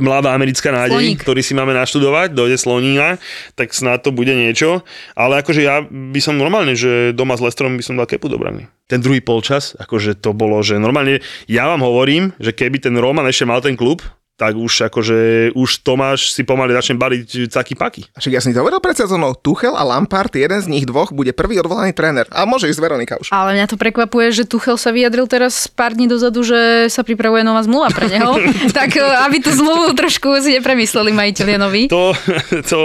[0.00, 1.20] mladá americká nádej, Sloník.
[1.20, 3.20] ktorý si máme naštudovať, dojde Slonína,
[3.52, 4.80] tak snad to bude niečo.
[5.12, 8.40] Ale akože ja by som normálne, že doma s Lestrom by som dal kepu do
[8.40, 8.70] brany.
[8.86, 13.24] Ten druhý polčas, akože to bolo, že normálne, ja vám hovorím, že keby ten Roman
[13.24, 14.02] ešte mal ten klub,
[14.34, 15.18] tak už akože
[15.54, 18.02] už Tomáš si pomaly začne baliť caky paky.
[18.16, 21.12] A však ja som ti hovoril pred sezónou, Tuchel a Lampard, jeden z nich dvoch,
[21.12, 22.24] bude prvý odvolaný tréner.
[22.32, 23.28] A môže ísť Veronika už.
[23.30, 27.44] Ale mňa to prekvapuje, že Tuchel sa vyjadril teraz pár dní dozadu, že sa pripravuje
[27.44, 28.32] nová zmluva pre neho.
[28.78, 31.82] tak e, aby tú zmluvu trošku si nepremysleli majiteľia noví.
[31.92, 32.16] To,
[32.64, 32.80] to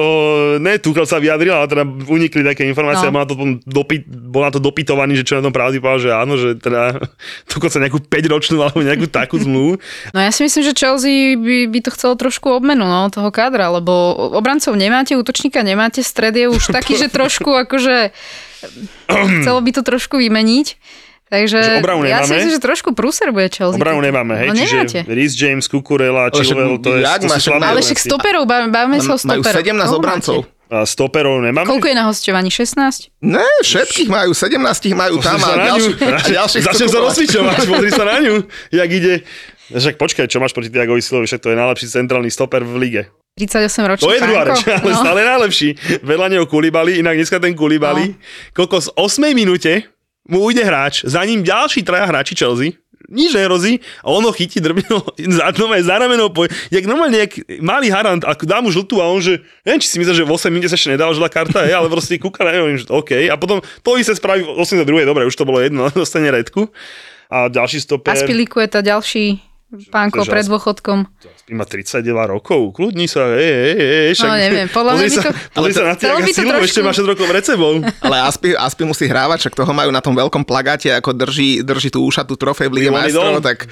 [0.60, 3.16] ne, Tuchel sa vyjadril, ale teda unikli také informácie, No.
[3.16, 6.12] bol, na to, dopy, bol na to dopytovaný, že čo na tom pravdy povedal, že
[6.12, 7.00] áno, že teda
[7.48, 9.80] dokonca nejakú 5-ročnú alebo nejakú takú zmluvu.
[10.12, 13.70] No ja si myslím, že Chelsea by, by to chcelo trošku obmenu no, toho kádra,
[13.70, 13.92] lebo
[14.34, 18.12] obrancov nemáte, útočníka nemáte, stred je už taký, že trošku akože
[19.08, 20.68] chcelo by to trošku vymeniť.
[21.28, 22.36] Takže Že obranu ja si nemáme?
[22.40, 23.76] myslím, že trošku prúser bude Chelsea.
[23.76, 25.04] Obranu nemáme, hej, No čiže.
[25.04, 29.12] Rhys James, Kukurela, Chilwell, to, je, jak to máš- slabé Ale však stoperov, bavíme, sa
[29.12, 29.60] o Majú stoperoch.
[29.60, 30.36] 17 Koho obrancov.
[30.40, 30.56] máte?
[30.68, 31.68] A stoperov nemáme?
[31.68, 32.48] Koľko je na hostovaní?
[32.48, 33.12] 16?
[33.20, 35.92] Ne, všetkých majú, 17 ich majú tam a ďalší,
[36.32, 38.36] ďalších Začnem sa rozsvičovať, pozri sa na ňu,
[38.72, 39.16] jak ide.
[39.70, 43.02] Však počkaj, čo máš proti Tiagovi Silovi, však to je najlepší centrálny stoper v lige.
[43.36, 44.98] 38 ročný To je druhá reč, ale No.
[44.98, 45.70] stále najlepší.
[46.02, 48.18] Vedľa neho Kulibali, inak dneska ten Kulibali, No.
[48.52, 49.86] koľko z 8 minúte
[50.26, 52.74] mu ujde hráč, za ním ďalší traja hráči Chelsea,
[53.08, 55.00] nič nehrozí a on ho chytí drbino
[55.38, 59.08] za, no, za rameno, po, jak normálne, jak malý harant, a dá mu žltú a
[59.08, 61.64] on, že neviem, či si myslel, že v 8 minúte sa ešte nedala žltá karta,
[61.64, 63.32] je, ale proste kúka na neho, že OK.
[63.32, 64.84] A potom to isté spraví v 82.
[65.06, 66.68] Dobre, už to bolo jedno, dostane redku.
[67.30, 68.12] A ďalší stoper...
[68.12, 70.98] Aspiliku je tá ďalší pánko Akože pred dôchodkom.
[71.52, 74.30] Má 32 rokov, kľudni sa, hej, hej, hej, však...
[74.32, 76.92] No, neviem, podľa mňa by sa, to- pozri sa na to Silvu, trošku- ešte má
[76.96, 77.72] 6 rokov pred sebou.
[78.00, 81.92] Ale Aspi, Aspi musí hrávať, však toho majú na tom veľkom plagáte, ako drží, drží
[81.92, 83.68] tú ušatú trofej v Lige majstrov, tak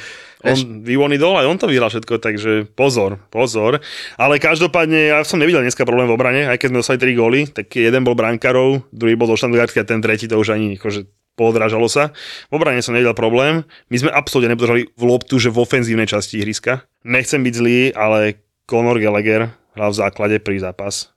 [0.45, 3.81] On vyvoný dol, aj on to vyhral všetko, takže pozor, pozor.
[4.19, 7.39] Ale každopádne, ja som nevidel dneska problém v obrane, aj keď sme dostali 3 góly,
[7.49, 11.09] tak jeden bol brankárov, druhý bol do štandardky a ten tretí to už ani akože
[11.36, 12.15] podrážalo sa.
[12.49, 13.63] V obrane som nevidel problém.
[13.91, 16.88] My sme absolútne nepodržali v loptu, že v ofenzívnej časti ihriska.
[17.03, 21.11] Nechcem byť zlý, ale Conor Gallagher hral v základe pri zápas.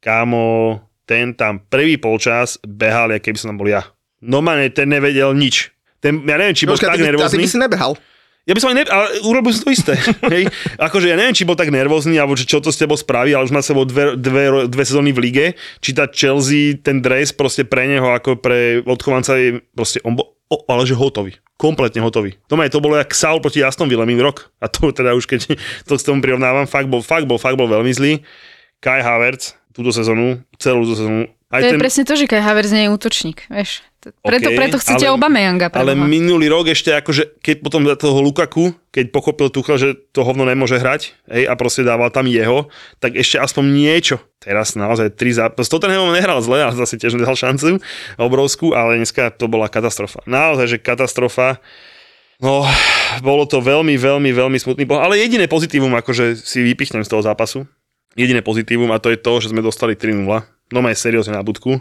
[0.00, 3.82] Kámo, ten tam prvý polčas behal, ako keby som tam bol ja.
[4.24, 5.68] Normálne ten nevedel nič.
[6.00, 7.44] Ten, ja neviem, či bol tak by- a ty nervózny.
[7.44, 7.92] by si nebehal.
[8.44, 8.84] Ja by som aj ne...
[8.84, 9.96] Ale urobil som to isté.
[10.34, 10.52] Hej.
[10.76, 13.52] Akože ja neviem, či bol tak nervózny, alebo čo to s tebou spraví, ale už
[13.56, 15.46] má sebou dve, dve, dve sezóny v lige.
[15.80, 20.36] Či tá Chelsea, ten dres proste pre neho ako pre odchovanca je proste on bol,
[20.52, 21.40] o, ale že hotový.
[21.56, 22.36] Kompletne hotový.
[22.52, 24.52] To, to bolo jak Saul proti Aston Villa minulý rok.
[24.60, 25.56] A to teda už keď
[25.88, 28.20] to s tomu prirovnávam, fakt bol, fakt bol, fakt bol veľmi zlý.
[28.84, 31.26] Kai Havertz túto sezónu, celú túto sezónu.
[31.48, 31.76] Aj to ten...
[31.76, 33.80] je presne to, že Kai Havertz nie je útočník, vieš.
[34.12, 35.72] Preto, okay, preto chcete ale, Obameyanga.
[35.72, 40.44] Ale minulý rok ešte akože, keď potom toho Lukaku, keď pochopil Tuchel, že to hovno
[40.44, 42.68] nemôže hrať hej, a proste dával tam jeho,
[43.00, 44.16] tak ešte aspoň niečo.
[44.42, 45.72] Teraz naozaj tri zápasy.
[45.72, 47.80] To ten nehral zle, ale zase tiež nedal šancu
[48.20, 50.20] obrovskú, ale dneska to bola katastrofa.
[50.28, 51.64] Naozaj, že katastrofa.
[52.42, 52.66] No,
[53.24, 55.08] bolo to veľmi, veľmi, veľmi smutný pohľad.
[55.08, 57.64] Ale jediné pozitívum, akože si vypichnem z toho zápasu,
[58.18, 60.26] jediné pozitívum a to je to, že sme dostali 3-0.
[60.72, 61.78] No aj seriózne na budku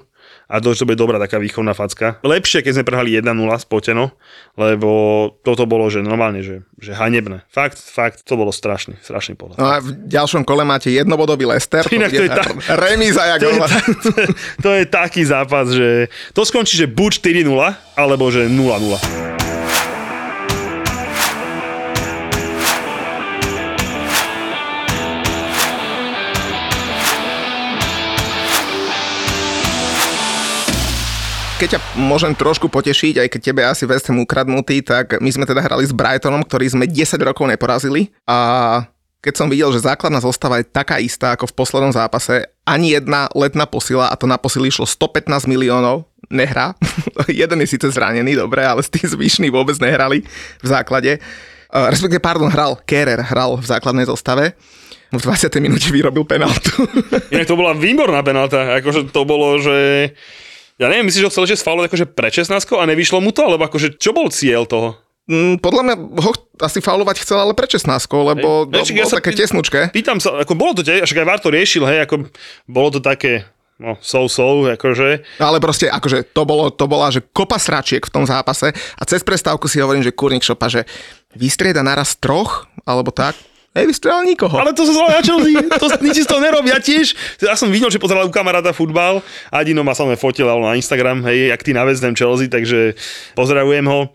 [0.53, 2.21] a to, to bude dobrá taká výchovná facka.
[2.21, 4.13] Lepšie, keď sme prehali 1-0 spoteno,
[4.53, 7.41] lebo toto bolo, že normálne, že, že hanebné.
[7.49, 9.57] Fakt, fakt, to bolo strašný, strašný pohľad.
[9.57, 12.45] No a v ďalšom kole máte jednobodový Lester, Inak to, je tá,
[12.77, 13.59] remíza, jak to, je
[14.05, 14.27] to, je,
[14.61, 17.17] to je taký zápas, že to skončí, že buď
[17.49, 17.49] 4-0,
[17.97, 19.33] alebo že 0-0.
[31.63, 35.47] Keď ťa môžem trošku potešiť, aj keď tebe asi West Ham ukradnutý, tak my sme
[35.47, 38.83] teda hrali s Brightonom, ktorý sme 10 rokov neporazili a
[39.23, 43.31] keď som videl, že základná zostava je taká istá ako v poslednom zápase, ani jedna
[43.31, 46.75] letná posila, a to na posily išlo 115 miliónov, nehrá.
[47.31, 50.27] Jeden je síce zranený, dobre, ale s tým zvyšní vôbec nehrali
[50.59, 51.23] v základe.
[51.71, 54.59] Uh, respektíve, pardon, hral, Kerer hral v základnej zostave
[55.15, 55.47] v 20.
[55.63, 56.83] minúte vyrobil penaltu.
[57.31, 60.11] Inak to bola výborná penalta, akože to bolo, že
[60.81, 63.45] ja neviem, myslíš, že ho chcel že sfaulovať akože pre 16 a nevyšlo mu to?
[63.45, 64.97] Alebo akože čo bol cieľ toho?
[65.23, 69.31] Mm, podľa mňa ho asi faulovať chcel, ale pre 16, lebo hej, ja bolo také
[69.31, 69.79] pý, tesnučké.
[69.95, 72.27] Pýtam sa, ako bolo to tiež, však aj Vár to riešil, hej, ako
[72.67, 73.47] bolo to také,
[73.79, 75.23] no, so-so, akože.
[75.39, 79.23] Ale proste, akože to, bolo, to bola, že kopa sračiek v tom zápase a cez
[79.23, 80.83] prestávku si hovorím, že kurník šopa, že
[81.39, 83.39] vystrieda naraz troch, alebo tak,
[83.73, 84.53] Nevystrelal nikoho.
[84.61, 85.57] Ale to sa zvolá na Chelsea.
[85.81, 87.17] To, nič z toho nerobia tiež.
[87.41, 89.25] Ja som videl, že pozeral u kamaráta futbal.
[89.49, 92.93] Adino ma sa fotil na Instagram, hej, jak ty naveznem Chelsea, takže
[93.33, 94.13] pozdravujem ho.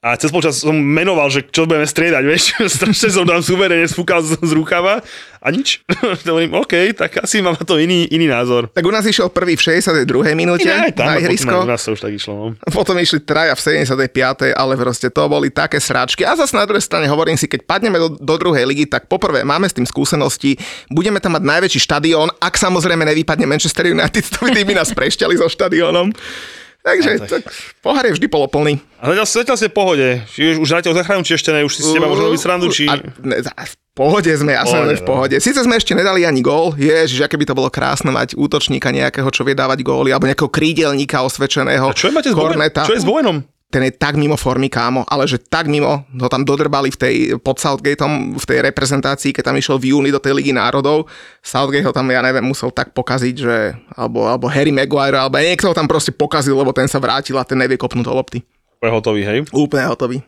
[0.00, 4.24] A cez počas som menoval, že čo budeme striedať, vieš, strašne som tam suverene spúkal
[4.24, 5.04] z, z rukava
[5.44, 5.84] a nič.
[6.24, 8.72] Hovorím, OK, tak asi mám na to iný, iný názor.
[8.72, 10.08] Tak u nás išiel prvý v 62.
[10.32, 11.52] minúte tam, na ihrisko.
[11.52, 12.32] U nás to už tak išlo.
[12.32, 12.44] No.
[12.72, 14.56] Potom išli traja v 75.
[14.56, 16.24] ale proste to boli také sráčky.
[16.24, 19.44] A zase na druhej strane hovorím si, keď padneme do, do druhej ligy, tak poprvé
[19.44, 20.56] máme s tým skúsenosti,
[20.88, 25.44] budeme tam mať najväčší štadión, ak samozrejme nevypadne Manchester United, to by nás prešťali so
[25.44, 26.08] štadiónom.
[26.80, 27.28] Takže tak.
[27.28, 27.42] tak
[27.84, 28.80] pohár je vždy poloplný.
[29.04, 30.06] A zatiaľ, zatiaľ ste v pohode.
[30.32, 32.72] Či už, už zatiaľ zachránil, či ešte ne, už si s teba možno robiť srandu,
[32.72, 32.88] či...
[32.88, 35.36] A, ne, v pohode sme, ja som v pohode.
[35.36, 35.44] No.
[35.44, 39.28] Sice sme ešte nedali ani gól, ježiš, aké by to bolo krásne mať útočníka nejakého,
[39.28, 41.92] čo vie dávať góly, alebo nejakého krídelníka osvedčeného.
[41.92, 42.88] A čo je máte s Korneta.
[42.88, 43.44] Čo je s Bovenom?
[43.70, 47.14] Ten je tak mimo formy, kámo, ale že tak mimo, ho tam dodrbali v tej,
[47.38, 51.06] pod Southgateom, v tej reprezentácii, keď tam išiel v júni do tej Ligy národov.
[51.38, 55.70] Southgate ho tam, ja neviem, musel tak pokaziť, že, alebo, alebo Harry Maguire, alebo niekto
[55.70, 58.42] ho tam proste pokazil, lebo ten sa vrátil a ten nevie kopnúť do lopty.
[58.82, 59.38] Úplne hotový, hej?
[59.54, 60.18] Úplne hotový.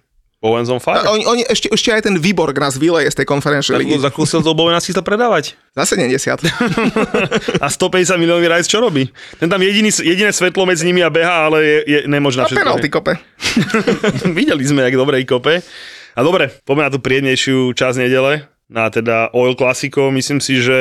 [0.42, 1.06] Bowens on fire.
[1.06, 3.94] Oni, oni ešte, ešte aj ten výbor nás vyleje z tej konferenčnej ligy.
[4.02, 5.54] Zakúsil to Bowena si to predávať.
[5.78, 6.18] Za 70.
[7.62, 9.06] a 150 miliónový rajc čo robí?
[9.38, 12.58] Ten tam jediný, jediné svetlo medzi nimi a beha, ale je, je nemožná všetko.
[12.58, 13.14] penalty kope.
[14.36, 15.62] Videli sme, jak dobrej kope.
[16.12, 18.42] A dobre, poďme na tú príjemnejšiu časť nedele.
[18.66, 20.78] Na teda Oil Classico, myslím si, že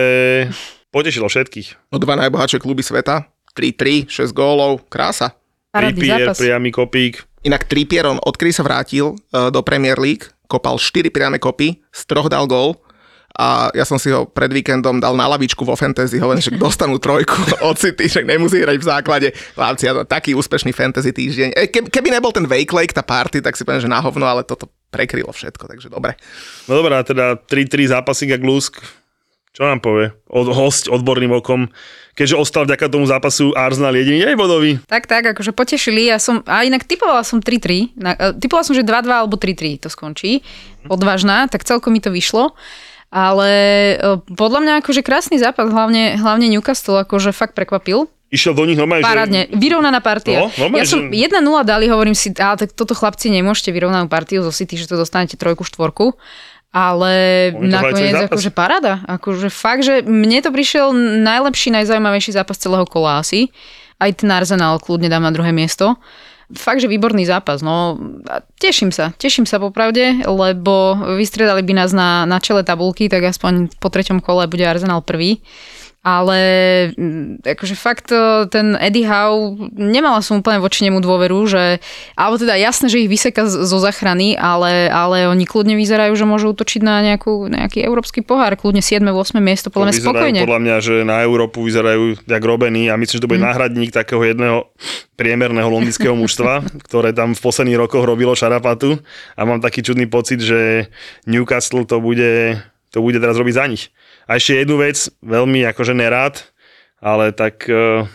[0.90, 1.94] potešilo všetkých.
[1.94, 3.30] O dva najbohatšie kluby sveta.
[3.54, 5.38] 3-3, 6 gólov, krása.
[5.70, 7.31] Trippier, priamy kopík.
[7.42, 12.02] Inak Trippier, on odkedy sa vrátil uh, do Premier League, kopal 4 priame kopy, z
[12.06, 12.78] troch dal gól
[13.32, 17.00] a ja som si ho pred víkendom dal na lavičku vo fantasy, hovorím, že dostanú
[17.00, 17.40] trojku
[17.70, 19.28] od City, že nemusí hrať v základe.
[19.56, 21.50] Hlavci, ja taký úspešný fantasy týždeň.
[21.56, 24.44] E, keby nebol ten Wake Lake, tá party, tak si poviem, že na hovno, ale
[24.44, 26.20] toto prekrylo všetko, takže dobre.
[26.68, 28.84] No dobrá, teda 3-3 zápasy a Glusk.
[29.52, 30.12] Čo nám povie?
[30.32, 31.72] Od, host odborným okom,
[32.16, 34.72] keďže ostal vďaka tomu zápasu Arsenal jediný aj bodový.
[34.88, 36.12] Tak, tak, akože potešili.
[36.12, 37.96] Ja som, a inak typovala som 3-3.
[37.96, 40.44] E, typovala som, že 2-2 alebo 3-3 to skončí.
[40.88, 42.54] Odvážna, tak celkom mi to vyšlo.
[43.12, 43.52] Ale
[43.96, 43.96] e,
[44.32, 48.08] podľa mňa akože krásny zápas, hlavne, hlavne Newcastle akože fakt prekvapil.
[48.32, 49.60] Išiel do nich normálne, Parádne, že...
[49.60, 50.48] vyrovnaná partia.
[50.56, 51.28] No, ja som že...
[51.28, 54.96] 1-0 dali, hovorím si, ale tak toto chlapci nemôžete vyrovnanú partiu zo City, že to
[54.96, 56.16] dostanete trojku, štvorku
[56.72, 59.04] ale nakoniec akože parada.
[59.04, 63.52] Akože fakt, že mne to prišiel najlepší, najzaujímavejší zápas celého kola asi.
[64.00, 66.00] Aj ten Arsenal kľudne dám na druhé miesto.
[66.52, 67.64] fakt, že výborný zápas.
[67.64, 67.96] No,
[68.60, 73.72] teším sa, teším sa popravde, lebo vystriedali by nás na, na čele tabulky, tak aspoň
[73.80, 75.40] po treťom kole bude Arsenal prvý
[76.02, 76.40] ale
[76.98, 81.78] mm, akože fakt e, ten Eddie Howe, nemala som úplne voči nemu dôveru, že,
[82.18, 86.58] alebo teda jasné, že ich vyseka zo zachrany, ale, ale oni kľudne vyzerajú, že môžu
[86.58, 88.98] utočiť na nejakú, nejaký európsky pohár, kľudne 7.
[89.06, 89.38] 8.
[89.38, 90.40] miesto, podľa mňa spokojne.
[90.42, 93.50] Podľa mňa, že na Európu vyzerajú jak robení a myslím, že to bude hmm.
[93.54, 94.74] náhradník takého jedného
[95.22, 98.98] priemerného londýnskeho mužstva, ktoré tam v posledných rokoch robilo šarapatu
[99.38, 100.90] a mám taký čudný pocit, že
[101.30, 102.58] Newcastle to bude,
[102.90, 103.94] to bude teraz robiť za nich.
[104.30, 106.42] A ešte jednu vec, veľmi akože nerád,
[107.02, 108.06] ale tak uh,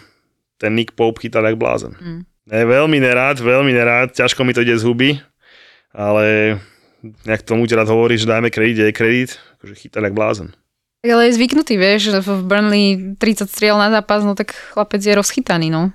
[0.56, 1.94] ten Nick Pope chytá tak blázen.
[1.98, 2.22] Mm.
[2.46, 5.18] Ne, veľmi nerád, veľmi nerád, ťažko mi to ide z huby,
[5.90, 6.56] ale
[7.26, 10.54] nejak tomu rád hovorí, že dajme kredit, je kredit, akože chytá tak blázen.
[11.02, 12.86] Ale je zvyknutý, vieš, že v Burnley
[13.18, 15.94] 30 striel na zápas, no tak chlapec je rozchytaný, no.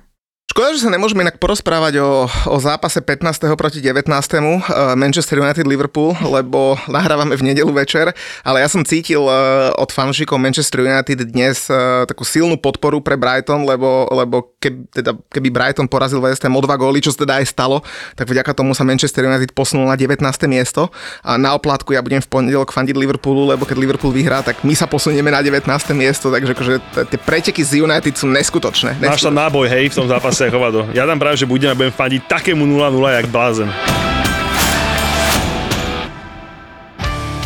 [0.52, 3.56] Škoda, že sa nemôžeme inak porozprávať o, o zápase 15.
[3.56, 4.04] proti 19.
[4.04, 4.60] Eh,
[5.00, 8.12] Manchester United Liverpool, lebo nahrávame v nedelu večer,
[8.44, 9.32] ale ja som cítil eh,
[9.80, 15.16] od fanšikov Manchester United dnes eh, takú silnú podporu pre Brighton, lebo, lebo keby, teda,
[15.32, 17.80] keby Brighton porazil West Ham o dva góly, čo sa teda aj stalo,
[18.12, 20.20] tak vďaka tomu sa Manchester United posunul na 19.
[20.52, 20.92] miesto
[21.24, 24.76] a na oplátku ja budem v pondelok fandiť Liverpoolu, lebo keď Liverpool vyhrá, tak my
[24.76, 25.64] sa posunieme na 19.
[25.96, 26.74] miesto, takže akože
[27.08, 29.00] tie preteky z United sú neskutočné.
[29.00, 29.16] neskutočné.
[29.16, 30.90] Máš tam náboj, hej, v tom zápase sa hovado.
[30.90, 33.70] Ja tam práve, že budem a budem fandiť takému 0-0 jak blázen.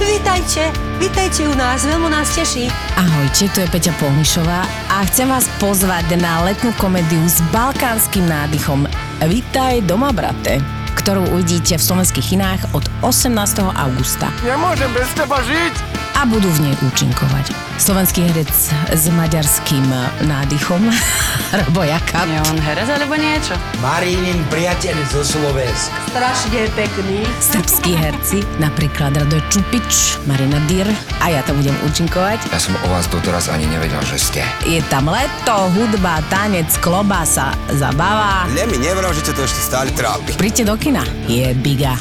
[0.01, 2.73] Vítajte, vítajte u nás, veľmi nás teší.
[2.97, 8.89] Ahojte, tu je Peťa Polnišová a chcem vás pozvať na letnú komédiu s balkánskym nádychom
[9.27, 13.37] Vítaj doma, brate ktorú uvidíte v slovenských kinách od 18.
[13.63, 14.33] augusta.
[14.43, 15.75] Nemôžem bez teba žiť!
[16.17, 17.53] A budú v nej účinkovať.
[17.77, 18.49] Slovenský herec
[18.89, 19.85] s maďarským
[20.25, 20.81] nádychom,
[21.61, 22.25] Robo Jakab.
[22.25, 23.53] Je on herec alebo niečo?
[23.85, 25.93] Marínin priateľ zo Slovenska.
[26.09, 27.21] Strašne pekný.
[27.37, 30.89] Srbskí herci, napríklad Radoj Čupič, Marina Dyr
[31.21, 32.49] a ja tam budem účinkovať.
[32.49, 34.41] Ja som o vás doteraz ani nevedel, že ste.
[34.65, 38.49] Je tam leto, hudba, tanec, klobasa, zabava.
[38.57, 40.33] Ne mi nevral, že to ešte stále trápi.
[40.41, 41.97] Príďte do kina, je biga.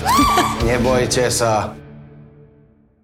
[0.67, 1.84] Nebojte sa.